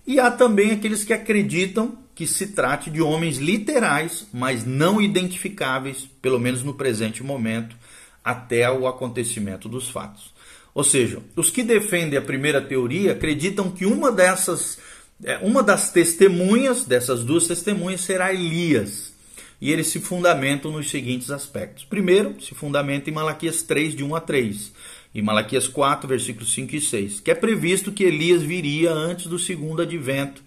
e 0.06 0.20
há 0.20 0.30
também 0.30 0.72
aqueles 0.72 1.04
que 1.04 1.14
acreditam 1.14 1.96
que 2.14 2.26
se 2.26 2.48
trate 2.48 2.90
de 2.90 3.00
homens 3.00 3.38
literais, 3.38 4.28
mas 4.30 4.62
não 4.62 5.00
identificáveis, 5.00 6.06
pelo 6.20 6.38
menos 6.38 6.62
no 6.62 6.74
presente 6.74 7.22
momento, 7.22 7.79
até 8.24 8.70
o 8.70 8.86
acontecimento 8.86 9.68
dos 9.68 9.88
fatos. 9.88 10.32
Ou 10.74 10.84
seja, 10.84 11.20
os 11.34 11.50
que 11.50 11.62
defendem 11.62 12.18
a 12.18 12.22
primeira 12.22 12.60
teoria 12.60 13.12
acreditam 13.12 13.70
que 13.70 13.84
uma 13.84 14.12
dessas, 14.12 14.78
é, 15.24 15.38
uma 15.38 15.62
das 15.62 15.90
testemunhas, 15.90 16.84
dessas 16.84 17.24
duas 17.24 17.46
testemunhas, 17.46 18.02
será 18.02 18.32
Elias. 18.32 19.12
E 19.60 19.70
eles 19.70 19.88
se 19.88 20.00
fundamentam 20.00 20.72
nos 20.72 20.88
seguintes 20.88 21.30
aspectos. 21.30 21.84
Primeiro, 21.84 22.40
se 22.40 22.54
fundamenta 22.54 23.10
em 23.10 23.12
Malaquias 23.12 23.62
3, 23.62 23.94
de 23.94 24.02
1 24.02 24.14
a 24.14 24.20
3, 24.20 24.72
e 25.14 25.20
Malaquias 25.20 25.68
4, 25.68 26.08
versículos 26.08 26.54
5 26.54 26.76
e 26.76 26.80
6, 26.80 27.20
que 27.20 27.30
é 27.30 27.34
previsto 27.34 27.92
que 27.92 28.04
Elias 28.04 28.42
viria 28.42 28.92
antes 28.92 29.26
do 29.26 29.38
segundo 29.38 29.82
advento 29.82 30.42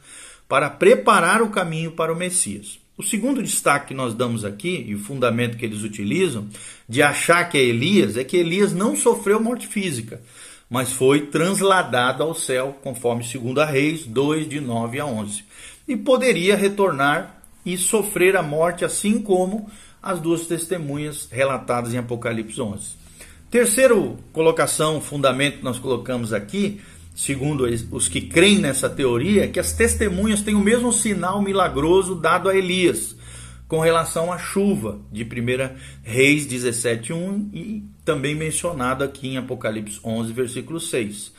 para 0.47 0.69
preparar 0.69 1.41
o 1.41 1.49
caminho 1.49 1.91
para 1.91 2.13
o 2.13 2.15
Messias. 2.15 2.79
O 2.95 3.01
segundo 3.01 3.41
destaque 3.41 3.87
que 3.87 3.93
nós 3.95 4.13
damos 4.13 4.45
aqui, 4.45 4.85
e 4.87 4.93
o 4.93 4.99
fundamento 4.99 5.57
que 5.57 5.65
eles 5.65 5.81
utilizam, 5.81 6.47
de 6.87 7.01
achar 7.01 7.49
que 7.49 7.57
é 7.57 7.61
Elias, 7.61 8.17
é 8.17 8.23
que 8.23 8.37
Elias 8.37 8.71
não 8.71 8.95
sofreu 8.95 9.41
morte 9.41 9.65
física, 9.65 10.21
mas 10.69 10.91
foi 10.91 11.27
transladado 11.27 12.21
ao 12.21 12.35
céu, 12.35 12.77
conforme 12.83 13.23
2 13.23 13.67
Reis 13.67 14.05
2, 14.05 14.47
de 14.47 14.59
9 14.59 14.99
a 14.99 15.05
11. 15.07 15.43
E 15.87 15.97
poderia 15.97 16.55
retornar 16.55 17.41
e 17.65 17.77
sofrer 17.77 18.37
a 18.37 18.43
morte, 18.43 18.85
assim 18.85 19.19
como 19.19 19.69
as 20.01 20.19
duas 20.19 20.45
testemunhas 20.45 21.27
relatadas 21.31 21.95
em 21.95 21.97
Apocalipse 21.97 22.61
11. 22.61 23.03
Terceiro 23.49 24.17
colocação, 24.31 25.01
fundamento 25.01 25.57
que 25.59 25.63
nós 25.63 25.79
colocamos 25.79 26.31
aqui, 26.31 26.79
segundo 27.13 27.65
os 27.91 28.07
que 28.07 28.21
creem 28.21 28.59
nessa 28.59 28.89
teoria, 28.89 29.45
é 29.45 29.47
que 29.47 29.59
as 29.59 29.73
testemunhas 29.73 30.41
têm 30.41 30.55
o 30.55 30.59
mesmo 30.59 30.91
sinal 30.91 31.41
milagroso 31.41 32.15
dado 32.15 32.49
a 32.49 32.55
Elias 32.55 33.15
com 33.67 33.79
relação 33.79 34.31
à 34.31 34.37
chuva 34.37 34.99
de 35.11 35.23
1 35.23 35.75
Reis 36.03 36.45
17:1 36.45 37.49
e 37.53 37.83
também 38.05 38.35
mencionado 38.35 39.03
aqui 39.03 39.29
em 39.29 39.37
Apocalipse 39.37 39.99
11 40.03 40.31
versículo 40.31 40.79
6. 40.79 41.31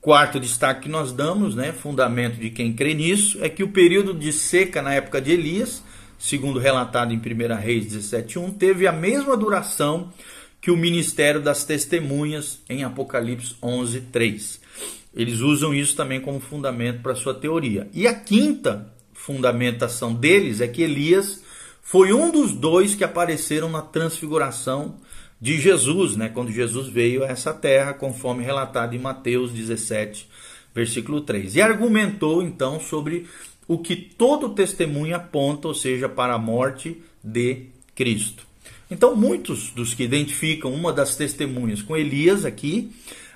Quarto 0.00 0.40
destaque 0.40 0.82
que 0.82 0.88
nós 0.88 1.12
damos, 1.12 1.54
né, 1.54 1.72
fundamento 1.72 2.36
de 2.36 2.48
quem 2.48 2.72
crê 2.72 2.94
nisso, 2.94 3.38
é 3.42 3.48
que 3.48 3.62
o 3.62 3.68
período 3.68 4.14
de 4.14 4.32
seca 4.32 4.80
na 4.80 4.94
época 4.94 5.20
de 5.20 5.32
Elias, 5.32 5.82
segundo 6.18 6.58
relatado 6.58 7.12
em 7.12 7.18
1 7.18 7.56
Reis 7.56 7.86
17:1, 7.86 8.52
teve 8.52 8.86
a 8.86 8.92
mesma 8.92 9.36
duração 9.36 10.12
que 10.60 10.70
o 10.70 10.76
ministério 10.76 11.40
das 11.40 11.64
testemunhas 11.64 12.60
em 12.68 12.84
Apocalipse 12.84 13.56
11:3. 13.60 14.60
Eles 15.14 15.40
usam 15.40 15.74
isso 15.74 15.96
também 15.96 16.20
como 16.20 16.40
fundamento 16.40 17.02
para 17.02 17.14
sua 17.14 17.34
teoria. 17.34 17.88
E 17.92 18.06
a 18.06 18.14
quinta 18.14 18.92
fundamentação 19.12 20.14
deles 20.14 20.60
é 20.60 20.68
que 20.68 20.82
Elias 20.82 21.42
foi 21.82 22.12
um 22.12 22.30
dos 22.30 22.52
dois 22.52 22.94
que 22.94 23.04
apareceram 23.04 23.68
na 23.68 23.82
transfiguração 23.82 24.96
de 25.40 25.58
Jesus, 25.58 26.16
né, 26.16 26.28
quando 26.28 26.52
Jesus 26.52 26.88
veio 26.88 27.24
a 27.24 27.26
essa 27.26 27.52
terra, 27.52 27.94
conforme 27.94 28.44
relatado 28.44 28.94
em 28.94 28.98
Mateus 28.98 29.50
17, 29.52 30.28
versículo 30.74 31.22
3. 31.22 31.56
E 31.56 31.62
argumentou 31.62 32.42
então 32.42 32.78
sobre 32.78 33.26
o 33.66 33.78
que 33.78 33.96
todo 33.96 34.50
testemunho 34.50 35.16
aponta, 35.16 35.68
ou 35.68 35.74
seja, 35.74 36.08
para 36.08 36.34
a 36.34 36.38
morte 36.38 37.02
de 37.24 37.66
Cristo. 37.94 38.46
Então, 38.90 39.14
muitos 39.14 39.70
dos 39.70 39.94
que 39.94 40.02
identificam 40.02 40.72
uma 40.74 40.92
das 40.92 41.16
testemunhas 41.16 41.80
com 41.80 41.96
Elias 41.96 42.44
aqui 42.44 42.90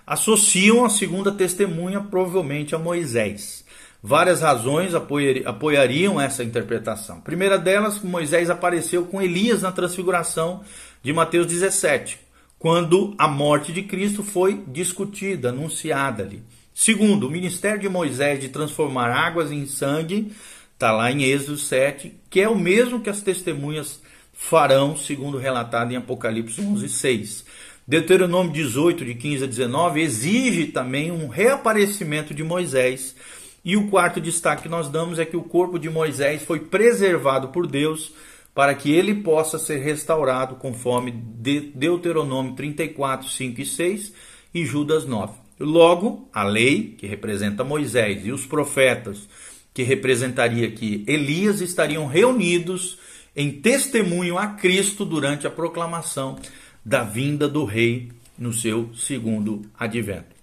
associam 0.06 0.84
a 0.84 0.90
segunda 0.90 1.32
testemunha 1.32 2.00
provavelmente 2.00 2.74
a 2.74 2.78
Moisés. 2.78 3.64
Várias 4.02 4.42
razões 4.42 4.92
apoiariam 4.94 6.20
essa 6.20 6.44
interpretação. 6.44 7.20
Primeira 7.22 7.58
delas, 7.58 8.02
Moisés 8.02 8.50
apareceu 8.50 9.06
com 9.06 9.22
Elias 9.22 9.62
na 9.62 9.72
transfiguração 9.72 10.62
de 11.02 11.10
Mateus 11.12 11.46
17, 11.46 12.18
quando 12.58 13.14
a 13.16 13.26
morte 13.26 13.72
de 13.72 13.82
Cristo 13.82 14.22
foi 14.22 14.62
discutida, 14.68 15.48
anunciada 15.48 16.22
ali. 16.22 16.42
Segundo, 16.74 17.28
o 17.28 17.30
ministério 17.30 17.80
de 17.80 17.88
Moisés 17.88 18.40
de 18.40 18.48
transformar 18.48 19.10
águas 19.10 19.50
em 19.50 19.64
sangue, 19.64 20.32
está 20.74 20.92
lá 20.92 21.10
em 21.10 21.22
Êxodo 21.22 21.56
7, 21.56 22.12
que 22.28 22.40
é 22.40 22.48
o 22.48 22.58
mesmo 22.58 23.00
que 23.00 23.08
as 23.08 23.22
testemunhas 23.22 24.02
farão, 24.34 24.96
segundo 24.96 25.38
relatado 25.38 25.92
em 25.92 25.96
Apocalipse 25.96 26.60
11, 26.60 26.88
6. 26.88 27.44
Deuteronômio 27.86 28.50
18, 28.50 29.04
de 29.04 29.14
15 29.14 29.44
a 29.44 29.46
19, 29.46 30.00
exige 30.00 30.66
também 30.66 31.12
um 31.12 31.28
reaparecimento 31.28 32.32
de 32.32 32.42
Moisés 32.42 33.14
e 33.62 33.76
o 33.76 33.88
quarto 33.88 34.22
destaque 34.22 34.62
que 34.62 34.68
nós 34.70 34.88
damos 34.88 35.18
é 35.18 35.26
que 35.26 35.36
o 35.36 35.42
corpo 35.42 35.78
de 35.78 35.90
Moisés 35.90 36.42
foi 36.42 36.60
preservado 36.60 37.48
por 37.48 37.66
Deus 37.66 38.12
para 38.54 38.74
que 38.74 38.90
ele 38.90 39.16
possa 39.16 39.58
ser 39.58 39.78
restaurado 39.78 40.54
conforme 40.54 41.10
Deuteronômio 41.10 42.54
34, 42.54 43.28
5 43.28 43.60
e 43.60 43.66
6 43.66 44.12
e 44.54 44.64
Judas 44.64 45.04
9. 45.04 45.34
Logo, 45.60 46.28
a 46.32 46.42
lei, 46.42 46.94
que 46.96 47.06
representa 47.06 47.64
Moisés, 47.64 48.24
e 48.24 48.32
os 48.32 48.46
profetas, 48.46 49.28
que 49.74 49.82
representaria 49.82 50.70
que 50.70 51.04
Elias, 51.06 51.60
estariam 51.60 52.06
reunidos 52.06 52.98
em 53.36 53.50
testemunho 53.50 54.38
a 54.38 54.46
Cristo 54.46 55.04
durante 55.04 55.46
a 55.46 55.50
proclamação 55.50 56.38
da 56.84 57.02
vinda 57.02 57.48
do 57.48 57.64
rei 57.64 58.10
no 58.38 58.52
seu 58.52 58.90
segundo 58.94 59.62
advento. 59.78 60.34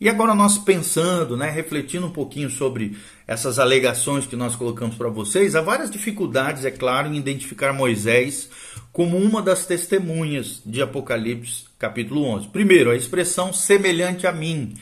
E 0.00 0.08
agora 0.08 0.34
nós 0.34 0.58
pensando, 0.58 1.36
né, 1.36 1.48
refletindo 1.48 2.06
um 2.06 2.10
pouquinho 2.10 2.50
sobre 2.50 2.96
essas 3.24 3.60
alegações 3.60 4.26
que 4.26 4.34
nós 4.34 4.56
colocamos 4.56 4.96
para 4.96 5.08
vocês, 5.08 5.54
há 5.54 5.60
várias 5.60 5.90
dificuldades, 5.90 6.64
é 6.64 6.72
claro, 6.72 7.08
em 7.08 7.16
identificar 7.16 7.72
Moisés 7.72 8.50
como 8.92 9.16
uma 9.16 9.40
das 9.40 9.64
testemunhas 9.64 10.60
de 10.66 10.82
Apocalipse 10.82 11.66
capítulo 11.78 12.24
11. 12.24 12.48
Primeiro, 12.48 12.90
a 12.90 12.96
expressão 12.96 13.52
semelhante 13.52 14.26
a 14.26 14.32
mim 14.32 14.74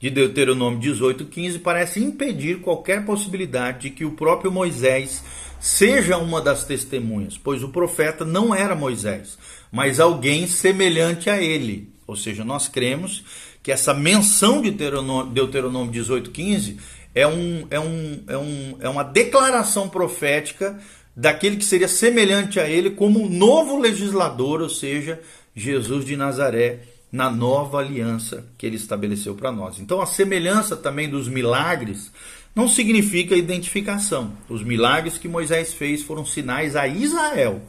de 0.00 0.10
Deuteronômio 0.10 0.78
18:15 0.78 1.58
parece 1.58 2.00
impedir 2.00 2.60
qualquer 2.60 3.04
possibilidade 3.04 3.82
de 3.82 3.90
que 3.90 4.04
o 4.04 4.12
próprio 4.12 4.52
Moisés 4.52 5.22
seja 5.60 6.16
uma 6.18 6.40
das 6.40 6.64
testemunhas, 6.64 7.36
pois 7.36 7.62
o 7.62 7.68
profeta 7.68 8.24
não 8.24 8.54
era 8.54 8.74
Moisés, 8.74 9.36
mas 9.72 9.98
alguém 9.98 10.46
semelhante 10.46 11.28
a 11.28 11.42
ele. 11.42 11.92
Ou 12.06 12.16
seja, 12.16 12.44
nós 12.44 12.68
cremos 12.68 13.24
que 13.62 13.72
essa 13.72 13.92
menção 13.92 14.62
de 14.62 14.70
Deuteronômio 14.70 15.92
18,15 15.92 16.78
é, 17.14 17.26
um, 17.26 17.66
é, 17.70 17.80
um, 17.80 18.22
é, 18.28 18.38
um, 18.38 18.76
é 18.80 18.88
uma 18.88 19.02
declaração 19.02 19.88
profética 19.88 20.78
daquele 21.14 21.56
que 21.56 21.64
seria 21.64 21.88
semelhante 21.88 22.60
a 22.60 22.68
ele 22.68 22.90
como 22.90 23.20
um 23.20 23.28
novo 23.28 23.78
legislador, 23.78 24.62
ou 24.62 24.70
seja, 24.70 25.20
Jesus 25.54 26.04
de 26.04 26.16
Nazaré, 26.16 26.80
na 27.10 27.30
nova 27.30 27.78
aliança 27.78 28.46
que 28.58 28.66
ele 28.66 28.76
estabeleceu 28.76 29.34
para 29.34 29.50
nós. 29.50 29.78
Então, 29.78 30.00
a 30.00 30.06
semelhança 30.06 30.76
também 30.76 31.08
dos 31.08 31.28
milagres 31.28 32.12
não 32.54 32.68
significa 32.68 33.36
identificação. 33.36 34.32
Os 34.48 34.62
milagres 34.62 35.16
que 35.16 35.28
Moisés 35.28 35.72
fez 35.72 36.02
foram 36.02 36.26
sinais 36.26 36.76
a 36.76 36.86
Israel. 36.86 37.62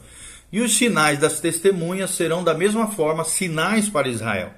E 0.52 0.60
os 0.60 0.76
sinais 0.76 1.18
das 1.18 1.40
testemunhas 1.40 2.10
serão 2.10 2.42
da 2.42 2.52
mesma 2.52 2.88
forma 2.88 3.24
sinais 3.24 3.88
para 3.88 4.08
Israel. 4.08 4.52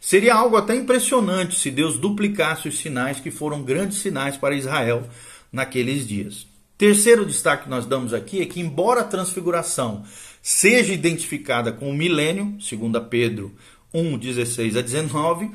Seria 0.00 0.34
algo 0.34 0.56
até 0.56 0.74
impressionante 0.74 1.58
se 1.58 1.70
Deus 1.70 1.98
duplicasse 1.98 2.68
os 2.68 2.78
sinais 2.78 3.20
que 3.20 3.30
foram 3.30 3.62
grandes 3.62 3.98
sinais 3.98 4.36
para 4.36 4.54
Israel 4.54 5.08
naqueles 5.52 6.06
dias. 6.06 6.46
Terceiro 6.76 7.24
destaque 7.24 7.64
que 7.64 7.70
nós 7.70 7.86
damos 7.86 8.12
aqui 8.12 8.42
é 8.42 8.46
que, 8.46 8.60
embora 8.60 9.00
a 9.00 9.04
transfiguração 9.04 10.04
seja 10.42 10.92
identificada 10.92 11.72
com 11.72 11.88
o 11.88 11.94
milênio, 11.94 12.56
segundo 12.60 13.00
Pedro 13.00 13.54
1, 13.96 14.18
16 14.18 14.76
a 14.76 14.82
19, 14.82 15.50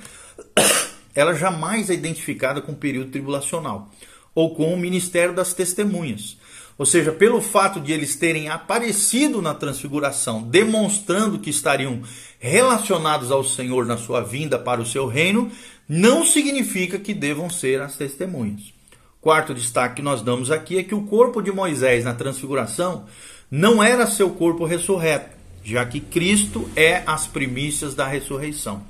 ela 1.14 1.34
jamais 1.36 1.90
é 1.90 1.94
identificada 1.94 2.62
com 2.62 2.72
o 2.72 2.76
período 2.76 3.12
tribulacional 3.12 3.90
ou 4.34 4.56
com 4.56 4.74
o 4.74 4.78
ministério 4.78 5.36
das 5.36 5.54
testemunhas. 5.54 6.38
Ou 6.78 6.86
seja, 6.86 7.12
pelo 7.12 7.42
fato 7.42 7.80
de 7.80 7.92
eles 7.92 8.16
terem 8.16 8.50
aparecido 8.50 9.42
na 9.42 9.54
transfiguração, 9.54 10.42
demonstrando 10.42 11.38
que 11.38 11.50
estariam 11.50 12.02
relacionados 12.40 13.30
ao 13.32 13.44
Senhor 13.44 13.86
na 13.86 13.98
sua 13.98 14.22
vinda 14.22 14.58
para 14.58 14.82
o 14.82 14.86
seu 14.86 15.06
reino, 15.06 15.52
não 15.88 16.26
significa 16.26 16.98
que 16.98 17.14
devam 17.14 17.50
ser 17.50 17.82
as 17.82 17.98
testemunhas. 17.98 18.74
Quarto 19.20 19.54
destaque 19.54 19.98
que 19.98 20.02
nós 20.02 20.24
damos 20.24 20.50
aqui 20.50 20.80
é 20.80 20.84
que 20.84 20.96
o 20.96 21.04
corpo 21.04 21.42
de 21.42 21.52
Moisés 21.52 22.04
na 22.04 22.16
transfiguração 22.16 23.06
não 23.52 23.84
era 23.84 24.08
seu 24.08 24.32
corpo 24.32 24.66
ressurreto, 24.66 25.38
já 25.64 25.86
que 25.86 26.00
Cristo 26.00 26.70
é 26.76 27.04
as 27.06 27.28
primícias 27.28 27.96
da 27.96 28.08
ressurreição. 28.08 28.84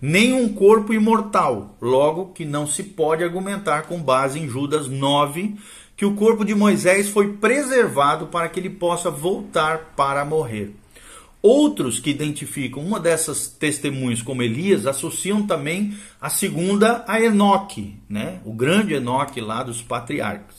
Nem 0.00 0.32
um 0.32 0.48
corpo 0.48 0.94
imortal, 0.94 1.76
logo 1.80 2.32
que 2.32 2.44
não 2.44 2.66
se 2.66 2.82
pode 2.82 3.22
argumentar 3.22 3.82
com 3.82 4.00
base 4.00 4.38
em 4.38 4.48
Judas 4.48 4.88
9, 4.88 5.56
que 5.96 6.06
o 6.06 6.14
corpo 6.14 6.44
de 6.44 6.54
Moisés 6.54 7.10
foi 7.10 7.34
preservado 7.34 8.28
para 8.28 8.48
que 8.48 8.58
ele 8.58 8.70
possa 8.70 9.10
voltar 9.10 9.92
para 9.94 10.24
morrer. 10.24 10.74
Outros 11.42 11.98
que 11.98 12.10
identificam 12.10 12.82
uma 12.82 13.00
dessas 13.00 13.48
testemunhas 13.48 14.20
como 14.20 14.42
Elias 14.42 14.86
associam 14.86 15.46
também 15.46 15.96
a 16.20 16.28
segunda 16.28 17.02
a 17.08 17.20
Enoque, 17.20 17.96
né? 18.08 18.40
o 18.44 18.52
grande 18.52 18.92
Enoque 18.92 19.40
lá 19.40 19.62
dos 19.62 19.80
patriarcas, 19.80 20.56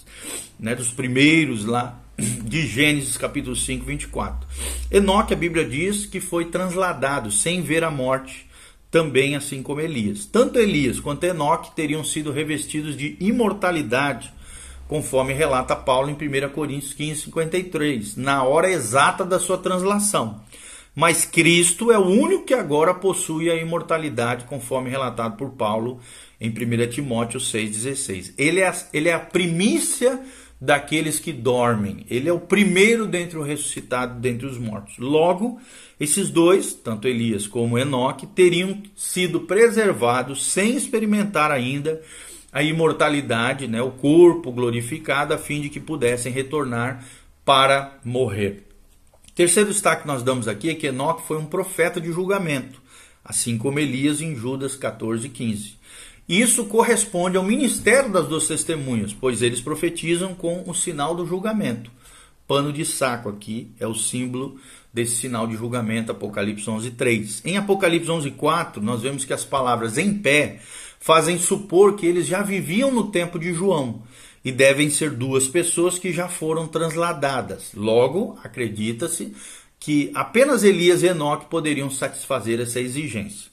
né? 0.60 0.74
dos 0.74 0.92
primeiros 0.92 1.66
lá 1.66 2.01
de 2.22 2.68
Gênesis 2.68 3.18
capítulo 3.18 3.56
5, 3.56 3.86
24. 3.86 4.48
Enoque, 4.92 5.34
a 5.34 5.38
Bíblia 5.38 5.66
diz 5.66 6.06
que 6.06 6.20
foi 6.20 6.46
transladado 6.46 7.32
sem 7.32 7.62
ver 7.62 7.84
a 7.84 7.92
morte, 7.92 8.48
também 8.90 9.36
assim 9.36 9.64
como 9.64 9.82
Elias. 9.82 10.26
Tanto 10.26 10.60
Elias 10.60 11.00
quanto 11.00 11.24
Enoque 11.24 11.76
teriam 11.76 12.04
sido 12.04 12.32
revestidos 12.32 12.96
de 12.96 13.18
imortalidade 13.20 14.32
conforme 14.88 15.32
relata 15.32 15.74
Paulo 15.74 16.10
em 16.10 16.14
1 16.14 16.50
Coríntios 16.50 16.94
15, 16.94 17.22
53, 17.22 18.18
na 18.18 18.44
hora 18.44 18.70
exata 18.70 19.24
da 19.24 19.40
sua 19.40 19.58
translação. 19.58 20.42
Mas 20.94 21.24
Cristo 21.24 21.94
é 21.94 21.98
o 21.98 22.06
único 22.06 22.44
que 22.44 22.54
agora 22.54 22.94
possui 22.94 23.50
a 23.50 23.56
imortalidade, 23.56 24.44
conforme 24.44 24.90
relatado 24.90 25.38
por 25.38 25.52
Paulo 25.52 26.02
em 26.42 26.50
1 26.50 26.90
Timóteo 26.90 27.40
6,16. 27.40 28.34
Ele, 28.38 28.60
é, 28.60 28.74
ele 28.92 29.08
é 29.08 29.14
a 29.14 29.20
primícia 29.20 30.20
daqueles 30.62 31.20
que 31.20 31.34
dormem. 31.34 32.06
Ele 32.08 32.30
é 32.30 32.34
o 32.34 32.40
primeiro 32.40 33.08
dentre 33.08 33.36
o 33.36 33.42
ressuscitado 33.42 34.20
dentre 34.20 34.46
os 34.46 34.60
mortos. 34.60 35.00
Logo, 35.00 35.60
esses 36.00 36.30
dois, 36.30 36.74
tanto 36.74 37.08
Elias 37.08 37.48
como 37.48 37.80
Enoque, 37.80 38.28
teriam 38.28 38.84
sido 38.96 39.42
preservados 39.42 40.46
sem 40.46 40.76
experimentar 40.76 41.50
ainda 41.50 42.00
a 42.54 42.62
imortalidade, 42.62 43.68
né, 43.68 43.82
o 43.82 43.92
corpo 43.92 44.52
glorificado, 44.52 45.34
a 45.34 45.38
fim 45.38 45.62
de 45.62 45.70
que 45.70 45.80
pudessem 45.80 46.32
retornar 46.32 47.04
para 47.44 47.98
morrer. 48.04 48.68
Terceiro 49.34 49.70
destaque 49.70 50.04
que 50.04 50.08
nós 50.08 50.22
damos 50.22 50.48
aqui 50.48 50.70
é 50.70 50.76
que 50.76 50.88
Enoque 50.88 51.26
foi 51.26 51.38
um 51.38 51.46
profeta 51.46 52.00
de 52.00 52.12
julgamento, 52.12 52.80
assim 53.24 53.58
como 53.58 53.80
Elias 53.80 54.22
em 54.22 54.36
Judas 54.36 54.76
14, 54.76 55.28
15. 55.30 55.81
Isso 56.28 56.66
corresponde 56.66 57.38
ao 57.38 57.44
ministério 57.44 58.12
das 58.12 58.28
duas 58.28 58.48
testemunhas, 58.48 59.14
pois 59.14 59.42
eles 59.42 59.60
profetizam 59.60 60.34
com 60.34 60.64
o 60.66 60.74
sinal 60.74 61.14
do 61.16 61.26
julgamento. 61.26 61.92
Pano 62.48 62.72
de 62.72 62.86
saco 62.86 63.30
aqui 63.30 63.72
é 63.80 63.88
o 63.88 63.96
símbolo 63.96 64.60
desse 64.94 65.16
sinal 65.16 65.48
de 65.48 65.56
julgamento, 65.56 66.12
Apocalipse 66.12 66.70
11:3. 66.70 67.42
Em 67.46 67.58
Apocalipse 67.58 68.10
11:4, 68.10 68.82
nós 68.82 69.02
vemos 69.02 69.24
que 69.24 69.34
as 69.34 69.46
palavras 69.46 69.98
em 69.98 70.14
pé 70.14 70.60
fazem 71.00 71.38
supor 71.40 71.96
que 71.96 72.06
eles 72.06 72.28
já 72.28 72.42
viviam 72.42 72.92
no 72.92 73.10
tempo 73.10 73.40
de 73.40 73.54
João 73.54 74.02
e 74.44 74.52
devem 74.52 74.90
ser 74.90 75.12
duas 75.12 75.48
pessoas 75.48 75.98
que 75.98 76.12
já 76.12 76.28
foram 76.28 76.68
transladadas. 76.68 77.72
Logo, 77.74 78.38
acredita-se 78.44 79.34
que 79.80 80.12
apenas 80.14 80.64
Elias 80.64 81.04
e 81.04 81.08
Enoque 81.08 81.50
poderiam 81.50 81.90
satisfazer 81.90 82.60
essa 82.60 82.80
exigência. 82.80 83.51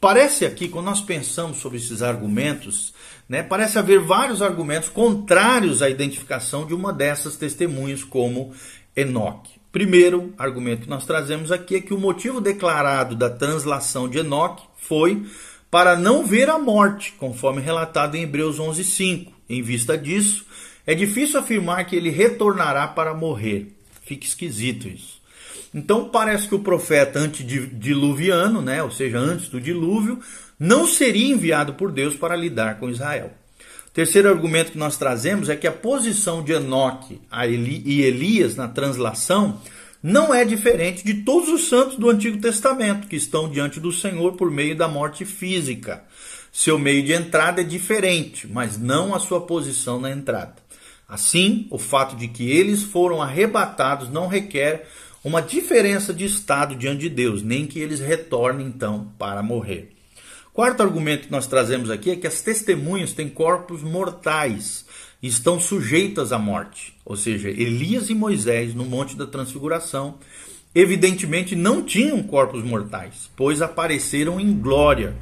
Parece 0.00 0.46
aqui, 0.46 0.68
quando 0.68 0.86
nós 0.86 1.00
pensamos 1.00 1.58
sobre 1.58 1.78
esses 1.78 2.02
argumentos, 2.02 2.94
né, 3.28 3.42
parece 3.42 3.78
haver 3.78 3.98
vários 3.98 4.40
argumentos 4.40 4.88
contrários 4.88 5.82
à 5.82 5.90
identificação 5.90 6.64
de 6.64 6.72
uma 6.72 6.92
dessas 6.92 7.36
testemunhas 7.36 8.04
como 8.04 8.52
Enoque. 8.94 9.58
Primeiro 9.72 10.32
argumento 10.38 10.82
que 10.82 10.88
nós 10.88 11.04
trazemos 11.04 11.50
aqui 11.50 11.76
é 11.76 11.80
que 11.80 11.92
o 11.92 11.98
motivo 11.98 12.40
declarado 12.40 13.16
da 13.16 13.28
translação 13.28 14.08
de 14.08 14.18
Enoque 14.18 14.64
foi 14.76 15.26
para 15.70 15.96
não 15.96 16.24
ver 16.24 16.48
a 16.48 16.58
morte, 16.58 17.12
conforme 17.18 17.60
relatado 17.60 18.14
em 18.14 18.22
Hebreus 18.22 18.58
11:5. 18.58 19.32
Em 19.48 19.62
vista 19.62 19.98
disso, 19.98 20.46
é 20.86 20.94
difícil 20.94 21.40
afirmar 21.40 21.84
que 21.84 21.96
ele 21.96 22.08
retornará 22.08 22.86
para 22.86 23.12
morrer. 23.12 23.74
Fica 24.02 24.26
esquisito 24.26 24.88
isso. 24.88 25.17
Então 25.74 26.08
parece 26.08 26.48
que 26.48 26.54
o 26.54 26.60
profeta 26.60 27.18
antediluviano, 27.18 28.62
né, 28.62 28.82
ou 28.82 28.90
seja, 28.90 29.18
antes 29.18 29.48
do 29.48 29.60
dilúvio, 29.60 30.18
não 30.58 30.86
seria 30.86 31.32
enviado 31.32 31.74
por 31.74 31.92
Deus 31.92 32.14
para 32.14 32.34
lidar 32.34 32.78
com 32.78 32.90
Israel. 32.90 33.32
O 33.86 33.90
terceiro 33.90 34.28
argumento 34.28 34.72
que 34.72 34.78
nós 34.78 34.96
trazemos 34.96 35.48
é 35.48 35.56
que 35.56 35.66
a 35.66 35.72
posição 35.72 36.42
de 36.42 36.52
Enoque 36.52 37.20
e 37.84 38.02
Elias 38.02 38.56
na 38.56 38.68
translação 38.68 39.60
não 40.02 40.32
é 40.32 40.44
diferente 40.44 41.04
de 41.04 41.14
todos 41.22 41.48
os 41.48 41.68
santos 41.68 41.96
do 41.96 42.08
Antigo 42.08 42.40
Testamento 42.40 43.08
que 43.08 43.16
estão 43.16 43.48
diante 43.48 43.80
do 43.80 43.92
Senhor 43.92 44.34
por 44.34 44.50
meio 44.50 44.76
da 44.76 44.86
morte 44.86 45.24
física. 45.24 46.04
Seu 46.52 46.78
meio 46.78 47.02
de 47.02 47.12
entrada 47.12 47.60
é 47.60 47.64
diferente, 47.64 48.46
mas 48.46 48.78
não 48.78 49.14
a 49.14 49.18
sua 49.18 49.40
posição 49.40 50.00
na 50.00 50.10
entrada. 50.10 50.54
Assim, 51.08 51.66
o 51.70 51.78
fato 51.78 52.14
de 52.14 52.28
que 52.28 52.50
eles 52.50 52.82
foram 52.82 53.22
arrebatados 53.22 54.10
não 54.10 54.28
requer 54.28 54.88
uma 55.24 55.42
diferença 55.42 56.12
de 56.12 56.24
estado 56.24 56.74
diante 56.74 57.00
de 57.00 57.08
Deus, 57.08 57.42
nem 57.42 57.66
que 57.66 57.80
eles 57.80 58.00
retornem 58.00 58.66
então 58.66 59.12
para 59.18 59.42
morrer. 59.42 59.90
Quarto 60.52 60.82
argumento 60.82 61.26
que 61.26 61.32
nós 61.32 61.46
trazemos 61.46 61.90
aqui 61.90 62.10
é 62.10 62.16
que 62.16 62.26
as 62.26 62.40
testemunhas 62.40 63.12
têm 63.12 63.28
corpos 63.28 63.82
mortais 63.82 64.84
e 65.22 65.28
estão 65.28 65.60
sujeitas 65.60 66.32
à 66.32 66.38
morte. 66.38 66.94
Ou 67.04 67.16
seja, 67.16 67.48
Elias 67.48 68.10
e 68.10 68.14
Moisés, 68.14 68.74
no 68.74 68.84
Monte 68.84 69.16
da 69.16 69.26
Transfiguração, 69.26 70.18
evidentemente 70.74 71.54
não 71.54 71.82
tinham 71.82 72.22
corpos 72.22 72.64
mortais, 72.64 73.30
pois 73.36 73.62
apareceram 73.62 74.40
em 74.40 74.52
glória, 74.52 75.16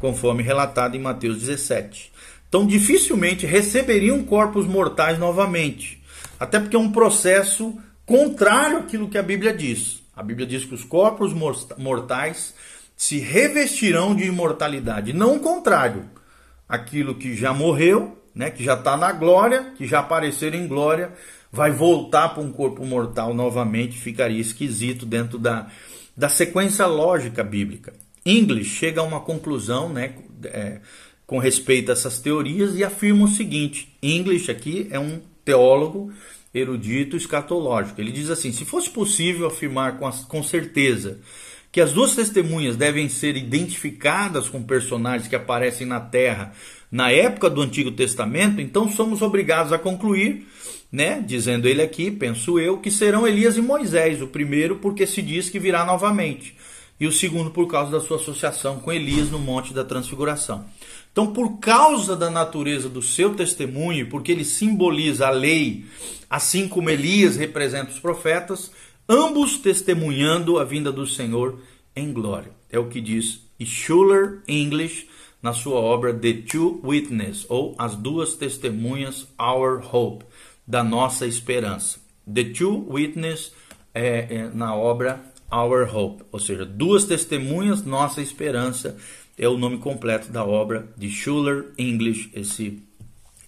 conforme 0.00 0.42
relatado 0.42 0.96
em 0.96 1.00
Mateus 1.00 1.38
17. 1.38 2.10
Então, 2.48 2.66
dificilmente 2.66 3.46
receberiam 3.46 4.24
corpos 4.24 4.66
mortais 4.66 5.18
novamente, 5.18 6.02
até 6.38 6.58
porque 6.58 6.74
é 6.74 6.78
um 6.78 6.90
processo 6.90 7.78
contrário 8.10 8.78
àquilo 8.78 9.08
que 9.08 9.16
a 9.16 9.22
Bíblia 9.22 9.54
diz. 9.54 10.02
A 10.16 10.20
Bíblia 10.20 10.44
diz 10.44 10.64
que 10.64 10.74
os 10.74 10.82
corpos 10.82 11.32
mortais 11.78 12.52
se 12.96 13.18
revestirão 13.20 14.16
de 14.16 14.24
imortalidade, 14.24 15.12
não 15.12 15.36
o 15.36 15.40
contrário. 15.40 16.10
Aquilo 16.68 17.14
que 17.14 17.36
já 17.36 17.54
morreu, 17.54 18.20
né, 18.34 18.50
que 18.50 18.64
já 18.64 18.74
está 18.74 18.96
na 18.96 19.12
glória, 19.12 19.72
que 19.78 19.86
já 19.86 20.00
apareceu 20.00 20.52
em 20.52 20.66
glória, 20.66 21.12
vai 21.52 21.70
voltar 21.70 22.30
para 22.30 22.42
um 22.42 22.50
corpo 22.50 22.84
mortal 22.84 23.32
novamente, 23.32 23.96
ficaria 23.96 24.40
esquisito 24.40 25.06
dentro 25.06 25.38
da, 25.38 25.68
da 26.16 26.28
sequência 26.28 26.86
lógica 26.86 27.44
bíblica. 27.44 27.94
English 28.26 28.70
chega 28.70 29.00
a 29.00 29.04
uma 29.04 29.20
conclusão 29.20 29.88
né, 29.88 30.14
é, 30.46 30.80
com 31.28 31.38
respeito 31.38 31.90
a 31.90 31.92
essas 31.92 32.18
teorias 32.18 32.76
e 32.76 32.82
afirma 32.82 33.24
o 33.24 33.28
seguinte: 33.28 33.96
English 34.02 34.50
aqui 34.50 34.88
é 34.90 34.98
um 34.98 35.20
teólogo 35.44 36.12
erudito 36.52 37.16
escatológico. 37.16 38.00
Ele 38.00 38.12
diz 38.12 38.30
assim: 38.30 38.52
se 38.52 38.64
fosse 38.64 38.90
possível 38.90 39.46
afirmar 39.46 39.98
com, 39.98 40.10
com 40.10 40.42
certeza 40.42 41.18
que 41.72 41.80
as 41.80 41.92
duas 41.92 42.14
testemunhas 42.14 42.76
devem 42.76 43.08
ser 43.08 43.36
identificadas 43.36 44.48
com 44.48 44.62
personagens 44.62 45.28
que 45.28 45.36
aparecem 45.36 45.86
na 45.86 46.00
Terra 46.00 46.52
na 46.90 47.12
época 47.12 47.48
do 47.48 47.62
Antigo 47.62 47.92
Testamento, 47.92 48.60
então 48.60 48.90
somos 48.90 49.22
obrigados 49.22 49.72
a 49.72 49.78
concluir, 49.78 50.48
né, 50.90 51.22
dizendo 51.24 51.68
ele 51.68 51.80
aqui, 51.80 52.10
penso 52.10 52.58
eu, 52.58 52.78
que 52.78 52.90
serão 52.90 53.26
Elias 53.26 53.56
e 53.56 53.62
Moisés, 53.62 54.20
o 54.20 54.26
primeiro 54.26 54.76
porque 54.76 55.06
se 55.06 55.22
diz 55.22 55.48
que 55.48 55.60
virá 55.60 55.84
novamente, 55.84 56.56
e 56.98 57.06
o 57.06 57.12
segundo 57.12 57.52
por 57.52 57.68
causa 57.68 57.92
da 57.92 58.00
sua 58.00 58.16
associação 58.16 58.80
com 58.80 58.92
Elias 58.92 59.30
no 59.30 59.38
Monte 59.38 59.72
da 59.72 59.84
Transfiguração. 59.84 60.64
Então, 61.12 61.32
por 61.32 61.58
causa 61.58 62.16
da 62.16 62.30
natureza 62.30 62.88
do 62.88 63.02
seu 63.02 63.34
testemunho, 63.34 64.08
porque 64.08 64.32
ele 64.32 64.44
simboliza 64.44 65.28
a 65.28 65.30
lei, 65.30 65.84
assim 66.30 66.68
como 66.68 66.88
Elias 66.88 67.36
representa 67.36 67.90
os 67.90 67.98
profetas, 67.98 68.70
ambos 69.08 69.58
testemunhando 69.58 70.58
a 70.58 70.64
vinda 70.64 70.92
do 70.92 71.04
Senhor 71.04 71.58
em 71.94 72.12
glória. 72.12 72.52
É 72.70 72.78
o 72.78 72.88
que 72.88 73.00
diz 73.00 73.40
Schuller 73.60 74.40
English 74.46 75.08
na 75.42 75.52
sua 75.52 75.80
obra 75.80 76.14
The 76.14 76.34
Two 76.48 76.80
Witnesses, 76.84 77.44
ou 77.48 77.74
As 77.76 77.96
Duas 77.96 78.34
Testemunhas, 78.34 79.26
Our 79.40 79.82
Hope, 79.92 80.24
da 80.66 80.84
nossa 80.84 81.26
esperança. 81.26 81.98
The 82.32 82.44
Two 82.44 82.86
Witnesses 82.88 83.52
é, 83.92 84.36
é, 84.36 84.50
na 84.54 84.74
obra 84.74 85.20
Our 85.50 85.92
Hope, 85.92 86.22
ou 86.30 86.38
seja, 86.38 86.64
duas 86.64 87.04
testemunhas, 87.04 87.84
nossa 87.84 88.22
esperança 88.22 88.96
é 89.36 89.48
o 89.48 89.58
nome 89.58 89.78
completo 89.78 90.30
da 90.30 90.44
obra 90.44 90.88
de 90.96 91.10
Schuller 91.10 91.72
English, 91.76 92.30
esse 92.34 92.82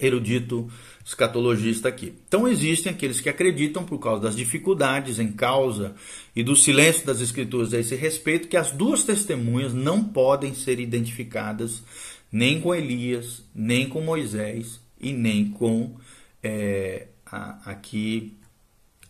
erudito 0.06 0.70
escatologista 1.04 1.88
aqui. 1.88 2.14
Então 2.26 2.46
existem 2.46 2.92
aqueles 2.92 3.20
que 3.20 3.28
acreditam, 3.28 3.84
por 3.84 3.98
causa 3.98 4.22
das 4.22 4.36
dificuldades 4.36 5.18
em 5.18 5.32
causa 5.32 5.94
e 6.34 6.42
do 6.42 6.54
silêncio 6.54 7.06
das 7.06 7.20
escrituras 7.20 7.74
a 7.74 7.78
esse 7.78 7.94
respeito, 7.94 8.48
que 8.48 8.56
as 8.56 8.70
duas 8.70 9.04
testemunhas 9.04 9.74
não 9.74 10.04
podem 10.04 10.54
ser 10.54 10.78
identificadas 10.78 11.82
nem 12.30 12.60
com 12.60 12.74
Elias, 12.74 13.42
nem 13.54 13.88
com 13.88 14.00
Moisés 14.00 14.80
e 15.00 15.12
nem 15.12 15.50
com 15.50 15.96
é, 16.42 17.08
a, 17.26 17.70
aqui 17.70 18.36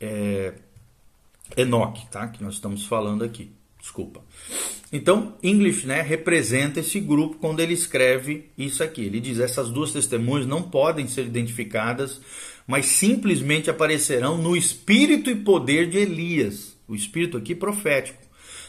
é, 0.00 0.54
Enoque, 1.56 2.06
tá? 2.06 2.28
que 2.28 2.42
nós 2.42 2.54
estamos 2.54 2.86
falando 2.86 3.22
aqui. 3.22 3.52
Desculpa. 3.78 4.22
Então, 4.92 5.34
English 5.42 5.86
né, 5.86 6.02
representa 6.02 6.80
esse 6.80 7.00
grupo 7.00 7.38
quando 7.38 7.60
ele 7.60 7.72
escreve 7.72 8.50
isso 8.58 8.82
aqui. 8.82 9.02
Ele 9.02 9.20
diz: 9.20 9.38
essas 9.38 9.70
duas 9.70 9.90
testemunhas 9.90 10.46
não 10.46 10.62
podem 10.62 11.08
ser 11.08 11.24
identificadas, 11.24 12.20
mas 12.66 12.86
simplesmente 12.86 13.70
aparecerão 13.70 14.36
no 14.36 14.54
espírito 14.54 15.30
e 15.30 15.36
poder 15.36 15.88
de 15.88 15.96
Elias. 15.96 16.76
O 16.86 16.94
espírito 16.94 17.38
aqui 17.38 17.54
profético. 17.54 18.20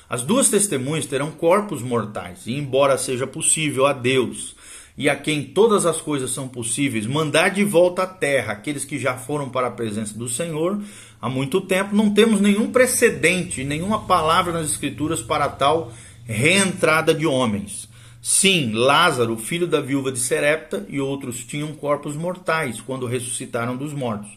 As 0.09 0.23
duas 0.23 0.49
testemunhas 0.49 1.05
terão 1.05 1.31
corpos 1.31 1.81
mortais, 1.81 2.45
e 2.45 2.53
embora 2.53 2.97
seja 2.97 3.27
possível 3.27 3.85
a 3.85 3.93
Deus 3.93 4.55
e 4.97 5.09
a 5.09 5.15
quem 5.15 5.43
todas 5.43 5.85
as 5.85 5.99
coisas 5.99 6.31
são 6.31 6.47
possíveis, 6.47 7.07
mandar 7.07 7.49
de 7.49 7.63
volta 7.63 8.03
à 8.03 8.07
terra 8.07 8.53
aqueles 8.53 8.85
que 8.85 8.99
já 8.99 9.17
foram 9.17 9.49
para 9.49 9.67
a 9.67 9.71
presença 9.71 10.15
do 10.17 10.29
Senhor 10.29 10.79
há 11.19 11.27
muito 11.27 11.61
tempo, 11.61 11.95
não 11.95 12.13
temos 12.13 12.39
nenhum 12.39 12.71
precedente, 12.71 13.63
nenhuma 13.63 14.05
palavra 14.05 14.53
nas 14.53 14.69
Escrituras 14.69 15.21
para 15.21 15.49
tal 15.49 15.91
reentrada 16.25 17.13
de 17.13 17.25
homens. 17.25 17.89
Sim, 18.21 18.71
Lázaro, 18.71 19.37
filho 19.37 19.67
da 19.67 19.81
viúva 19.81 20.11
de 20.11 20.19
Serepta, 20.19 20.85
e 20.87 20.99
outros 21.01 21.43
tinham 21.43 21.73
corpos 21.73 22.15
mortais 22.15 22.79
quando 22.79 23.05
ressuscitaram 23.05 23.75
dos 23.75 23.93
mortos. 23.93 24.31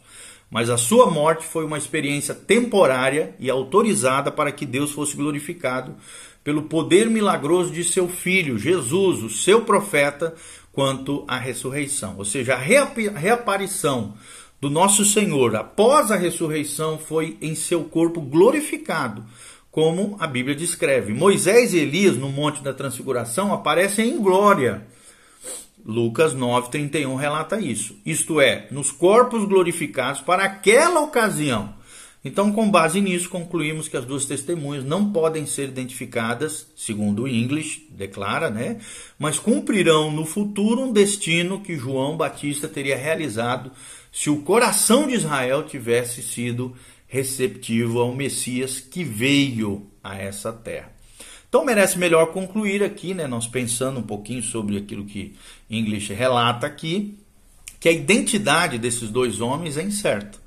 Mas 0.51 0.71
a 0.71 0.77
sua 0.77 1.11
morte 1.11 1.47
foi 1.47 1.65
uma 1.65 1.79
experiência 1.79 2.35
temporária 2.35 3.35
e 3.39 3.51
autorizada 3.51 4.31
para 4.31 4.53
que 4.53 4.67
Deus 4.67 4.93
fosse 4.93 5.17
glorificado 5.17 5.95
pelo 6.43 6.63
poder 6.63 7.09
milagroso 7.11 7.73
de 7.73 7.83
seu 7.83 8.09
filho, 8.09 8.59
Jesus, 8.59 9.23
o 9.23 9.31
seu 9.31 9.63
profeta, 9.63 10.35
quanto 10.73 11.25
à 11.27 11.37
ressurreição. 11.37 12.15
Ou 12.19 12.25
seja, 12.25 12.55
a 12.55 12.59
reaparição 12.59 14.15
do 14.61 14.71
nosso 14.71 15.05
Senhor 15.05 15.57
após 15.57 16.11
a 16.11 16.17
ressurreição 16.17 16.99
foi 16.99 17.37
em 17.41 17.55
seu 17.55 17.85
corpo 17.85 18.21
glorificado 18.21 19.25
como 19.77 20.17
a 20.19 20.27
Bíblia 20.27 20.57
descreve. 20.57 21.13
Moisés 21.13 21.75
e 21.75 21.79
Elias, 21.79 22.17
no 22.17 22.31
Monte 22.31 22.63
da 22.63 22.73
Transfiguração, 22.73 23.53
aparecem 23.53 24.09
em 24.09 24.19
glória. 24.19 24.87
Lucas 25.85 26.35
9,31 26.35 27.15
relata 27.15 27.61
isso. 27.61 27.95
Isto 28.07 28.41
é, 28.41 28.69
nos 28.71 28.91
corpos 28.91 29.45
glorificados 29.45 30.23
para 30.23 30.45
aquela 30.45 31.01
ocasião. 31.01 31.75
Então, 32.25 32.51
com 32.53 32.71
base 32.71 33.03
nisso, 33.03 33.29
concluímos 33.29 33.87
que 33.87 33.99
as 33.99 34.07
duas 34.07 34.25
testemunhas 34.25 34.83
não 34.83 35.13
podem 35.13 35.45
ser 35.45 35.69
identificadas, 35.69 36.67
segundo 36.75 37.25
o 37.25 37.29
English 37.29 37.87
declara, 37.91 38.49
né? 38.49 38.79
Mas 39.19 39.39
cumprirão 39.39 40.11
no 40.11 40.25
futuro 40.25 40.81
um 40.81 40.93
destino 40.93 41.61
que 41.61 41.77
João 41.77 42.17
Batista 42.17 42.67
teria 42.67 42.97
realizado 42.97 43.71
se 44.11 44.31
o 44.31 44.41
coração 44.41 45.07
de 45.07 45.13
Israel 45.13 45.65
tivesse 45.65 46.23
sido 46.23 46.75
receptivo 47.07 48.01
ao 48.01 48.15
Messias 48.15 48.81
que 48.81 49.05
veio 49.05 49.91
a 50.03 50.17
essa 50.17 50.53
terra. 50.53 50.93
Então 51.49 51.65
merece 51.65 51.99
melhor 51.99 52.27
concluir 52.33 52.83
aqui, 52.83 53.15
né? 53.15 53.27
Nós 53.27 53.47
pensando 53.47 54.01
um 54.01 54.03
pouquinho 54.03 54.43
sobre 54.43 54.77
aquilo 54.77 55.05
que 55.05 55.35
English 55.71 56.13
relata 56.13 56.67
aqui, 56.67 57.17
que 57.79 57.89
a 57.89 57.93
identidade 57.93 58.79
desses 58.79 59.11
dois 59.11 59.41
homens 59.41 59.77
é 59.77 59.83
incerta. 59.83 60.39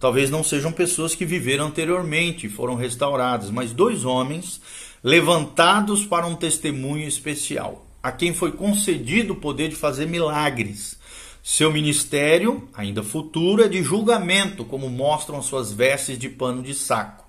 Talvez 0.00 0.30
não 0.30 0.44
sejam 0.44 0.72
pessoas 0.72 1.14
que 1.14 1.26
viveram 1.26 1.66
anteriormente 1.66 2.48
foram 2.48 2.74
restauradas, 2.74 3.50
mas 3.50 3.72
dois 3.72 4.04
homens 4.04 4.60
levantados 5.02 6.04
para 6.04 6.26
um 6.26 6.34
testemunho 6.34 7.06
especial, 7.06 7.86
a 8.02 8.10
quem 8.10 8.32
foi 8.32 8.52
concedido 8.52 9.34
o 9.34 9.36
poder 9.36 9.68
de 9.68 9.76
fazer 9.76 10.06
milagres. 10.06 10.97
Seu 11.50 11.72
ministério, 11.72 12.68
ainda 12.74 13.02
futuro, 13.02 13.64
é 13.64 13.68
de 13.68 13.82
julgamento, 13.82 14.66
como 14.66 14.90
mostram 14.90 15.38
as 15.38 15.46
suas 15.46 15.72
vestes 15.72 16.18
de 16.18 16.28
pano 16.28 16.62
de 16.62 16.74
saco. 16.74 17.24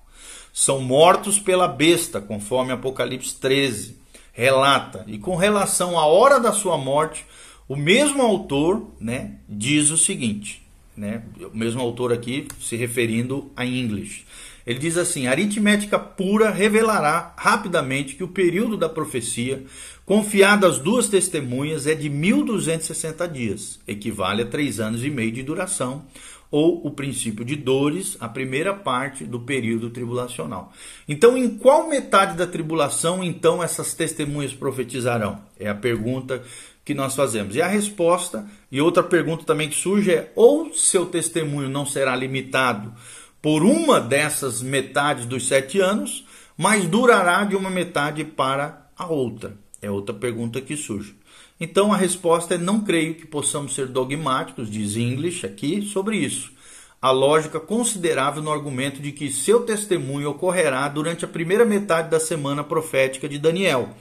São 0.52 0.78
mortos 0.78 1.38
pela 1.38 1.66
besta, 1.66 2.20
conforme 2.20 2.70
Apocalipse 2.70 3.34
13 3.36 3.96
relata. 4.30 5.06
E 5.06 5.16
com 5.16 5.36
relação 5.36 5.98
à 5.98 6.04
hora 6.04 6.38
da 6.38 6.52
sua 6.52 6.76
morte, 6.76 7.24
o 7.66 7.74
mesmo 7.74 8.20
autor 8.20 8.90
né, 9.00 9.36
diz 9.48 9.88
o 9.88 9.96
seguinte: 9.96 10.68
né? 10.94 11.22
O 11.50 11.56
mesmo 11.56 11.80
autor 11.80 12.12
aqui 12.12 12.46
se 12.60 12.76
referindo 12.76 13.50
a 13.56 13.64
English. 13.64 14.26
Ele 14.66 14.78
diz 14.78 14.98
assim: 14.98 15.26
aritmética 15.28 15.98
pura 15.98 16.50
revelará 16.50 17.32
rapidamente 17.38 18.14
que 18.14 18.22
o 18.22 18.28
período 18.28 18.76
da 18.76 18.88
profecia, 18.88 19.64
confiado 20.10 20.66
às 20.66 20.80
duas 20.80 21.06
testemunhas, 21.06 21.86
é 21.86 21.94
de 21.94 22.10
1260 22.10 23.28
dias, 23.28 23.78
equivale 23.86 24.42
a 24.42 24.44
três 24.44 24.80
anos 24.80 25.04
e 25.04 25.08
meio 25.08 25.30
de 25.30 25.40
duração, 25.40 26.04
ou 26.50 26.84
o 26.84 26.90
princípio 26.90 27.44
de 27.44 27.54
dores, 27.54 28.16
a 28.18 28.28
primeira 28.28 28.74
parte 28.74 29.24
do 29.24 29.38
período 29.38 29.88
tribulacional. 29.88 30.72
Então, 31.06 31.38
em 31.38 31.48
qual 31.48 31.88
metade 31.88 32.36
da 32.36 32.44
tribulação 32.44 33.22
então 33.22 33.62
essas 33.62 33.94
testemunhas 33.94 34.52
profetizarão? 34.52 35.42
É 35.56 35.68
a 35.68 35.76
pergunta 35.76 36.42
que 36.84 36.92
nós 36.92 37.14
fazemos. 37.14 37.54
E 37.54 37.62
a 37.62 37.68
resposta, 37.68 38.44
e 38.68 38.80
outra 38.80 39.04
pergunta 39.04 39.44
também 39.44 39.68
que 39.68 39.76
surge 39.76 40.10
é: 40.10 40.32
ou 40.34 40.74
seu 40.74 41.06
testemunho 41.06 41.68
não 41.68 41.86
será 41.86 42.16
limitado 42.16 42.92
por 43.40 43.62
uma 43.62 44.00
dessas 44.00 44.60
metades 44.60 45.24
dos 45.24 45.46
sete 45.46 45.78
anos, 45.78 46.26
mas 46.58 46.84
durará 46.84 47.44
de 47.44 47.54
uma 47.54 47.70
metade 47.70 48.24
para 48.24 48.90
a 48.98 49.06
outra? 49.06 49.56
É 49.82 49.90
outra 49.90 50.14
pergunta 50.14 50.60
que 50.60 50.76
surge. 50.76 51.14
Então 51.60 51.92
a 51.92 51.96
resposta 51.96 52.54
é: 52.54 52.58
não 52.58 52.80
creio 52.80 53.14
que 53.14 53.26
possamos 53.26 53.74
ser 53.74 53.86
dogmáticos, 53.86 54.70
diz 54.70 54.96
English 54.96 55.44
aqui, 55.46 55.82
sobre 55.82 56.16
isso. 56.16 56.52
A 57.00 57.10
lógica 57.10 57.58
considerável 57.58 58.42
no 58.42 58.52
argumento 58.52 59.00
de 59.00 59.10
que 59.10 59.30
seu 59.30 59.60
testemunho 59.60 60.30
ocorrerá 60.30 60.86
durante 60.88 61.24
a 61.24 61.28
primeira 61.28 61.64
metade 61.64 62.10
da 62.10 62.20
semana 62.20 62.62
profética 62.62 63.28
de 63.28 63.38
Daniel 63.38 63.96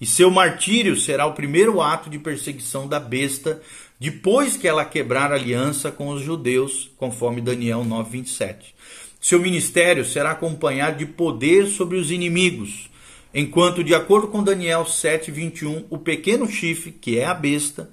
e 0.00 0.06
seu 0.06 0.30
martírio 0.30 0.96
será 0.96 1.26
o 1.26 1.34
primeiro 1.34 1.80
ato 1.80 2.08
de 2.08 2.18
perseguição 2.18 2.88
da 2.88 2.98
besta, 2.98 3.60
depois 3.98 4.56
que 4.56 4.66
ela 4.66 4.84
quebrar 4.84 5.30
aliança 5.30 5.92
com 5.92 6.08
os 6.08 6.22
judeus, 6.22 6.90
conforme 6.96 7.42
Daniel 7.42 7.84
9:27. 7.84 8.74
Seu 9.20 9.38
ministério 9.38 10.02
será 10.02 10.30
acompanhado 10.30 10.96
de 10.96 11.04
poder 11.04 11.66
sobre 11.66 11.98
os 11.98 12.10
inimigos, 12.10 12.89
enquanto, 13.34 13.84
de 13.84 13.94
acordo 13.94 14.28
com 14.28 14.42
Daniel 14.42 14.84
7:21, 14.84 15.84
o 15.90 15.98
pequeno 15.98 16.48
chifre, 16.48 16.92
que 16.92 17.18
é 17.18 17.26
a 17.26 17.34
besta, 17.34 17.90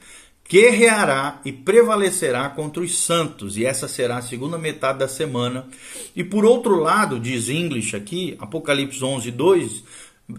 guerreará 0.50 1.42
e 1.44 1.52
prevalecerá 1.52 2.48
contra 2.50 2.82
os 2.82 2.98
santos, 2.98 3.58
e 3.58 3.66
essa 3.66 3.88
será 3.88 4.18
a 4.18 4.22
segunda 4.22 4.58
metade 4.58 5.00
da 5.00 5.08
semana. 5.08 5.68
E 6.16 6.24
por 6.24 6.46
outro 6.46 6.80
lado, 6.80 7.20
diz 7.20 7.50
English 7.50 7.96
aqui, 7.96 8.36
Apocalipse 8.40 9.04
11, 9.04 9.30
2, 9.32 9.84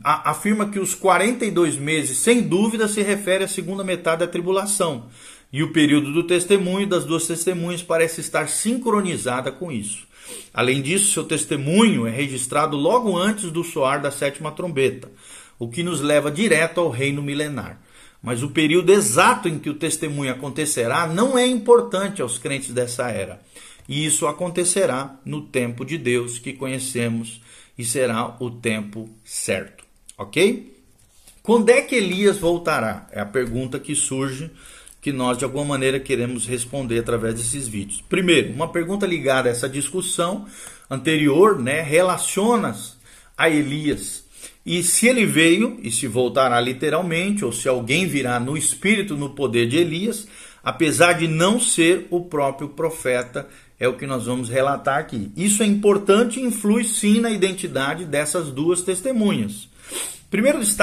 afirma 0.02 0.68
que 0.68 0.78
os 0.78 0.94
42 0.94 1.76
meses, 1.76 2.18
sem 2.18 2.42
dúvida, 2.42 2.88
se 2.88 3.02
refere 3.02 3.44
à 3.44 3.48
segunda 3.48 3.84
metade 3.84 4.20
da 4.20 4.26
tribulação. 4.26 5.06
E 5.52 5.62
o 5.62 5.72
período 5.72 6.12
do 6.12 6.26
testemunho 6.26 6.86
das 6.86 7.04
duas 7.04 7.26
testemunhas 7.26 7.82
parece 7.82 8.20
estar 8.20 8.48
sincronizada 8.48 9.50
com 9.50 9.72
isso. 9.72 10.07
Além 10.52 10.82
disso, 10.82 11.12
seu 11.12 11.24
testemunho 11.24 12.06
é 12.06 12.10
registrado 12.10 12.76
logo 12.76 13.16
antes 13.16 13.50
do 13.50 13.62
soar 13.62 14.00
da 14.00 14.10
sétima 14.10 14.52
trombeta, 14.52 15.10
o 15.58 15.68
que 15.68 15.82
nos 15.82 16.00
leva 16.00 16.30
direto 16.30 16.80
ao 16.80 16.90
reino 16.90 17.22
milenar. 17.22 17.80
Mas 18.22 18.42
o 18.42 18.50
período 18.50 18.92
exato 18.92 19.48
em 19.48 19.58
que 19.58 19.70
o 19.70 19.74
testemunho 19.74 20.32
acontecerá 20.32 21.06
não 21.06 21.38
é 21.38 21.46
importante 21.46 22.20
aos 22.20 22.38
crentes 22.38 22.70
dessa 22.72 23.10
era. 23.10 23.40
E 23.88 24.04
isso 24.04 24.26
acontecerá 24.26 25.18
no 25.24 25.42
tempo 25.42 25.84
de 25.84 25.96
Deus 25.96 26.38
que 26.38 26.52
conhecemos 26.52 27.40
e 27.78 27.84
será 27.84 28.36
o 28.40 28.50
tempo 28.50 29.08
certo, 29.24 29.84
ok? 30.16 30.76
Quando 31.42 31.70
é 31.70 31.80
que 31.80 31.94
Elias 31.94 32.36
voltará? 32.36 33.06
É 33.10 33.20
a 33.20 33.24
pergunta 33.24 33.78
que 33.78 33.94
surge 33.94 34.50
que 35.00 35.12
nós 35.12 35.38
de 35.38 35.44
alguma 35.44 35.64
maneira 35.64 36.00
queremos 36.00 36.46
responder 36.46 36.98
através 36.98 37.34
desses 37.34 37.68
vídeos. 37.68 38.02
Primeiro, 38.08 38.52
uma 38.52 38.68
pergunta 38.68 39.06
ligada 39.06 39.48
a 39.48 39.52
essa 39.52 39.68
discussão 39.68 40.46
anterior, 40.90 41.58
né, 41.58 41.82
relaciona 41.82 42.74
a 43.36 43.48
Elias. 43.48 44.24
E 44.66 44.82
se 44.82 45.06
ele 45.06 45.24
veio 45.24 45.78
e 45.82 45.90
se 45.90 46.06
voltará 46.06 46.60
literalmente, 46.60 47.44
ou 47.44 47.52
se 47.52 47.68
alguém 47.68 48.06
virá 48.06 48.38
no 48.38 48.56
espírito, 48.56 49.16
no 49.16 49.30
poder 49.30 49.66
de 49.66 49.78
Elias, 49.78 50.26
apesar 50.62 51.14
de 51.14 51.26
não 51.26 51.58
ser 51.58 52.06
o 52.10 52.24
próprio 52.24 52.68
profeta 52.68 53.48
é 53.80 53.86
o 53.86 53.96
que 53.96 54.06
nós 54.06 54.26
vamos 54.26 54.48
relatar 54.48 54.98
aqui. 54.98 55.30
Isso 55.36 55.62
é 55.62 55.66
importante 55.66 56.40
e 56.40 56.42
influi 56.42 56.84
sim 56.84 57.20
na 57.20 57.30
identidade 57.30 58.04
dessas 58.04 58.50
duas 58.50 58.82
testemunhas. 58.82 59.68
Primeiro 60.30 60.58
destaque 60.58 60.76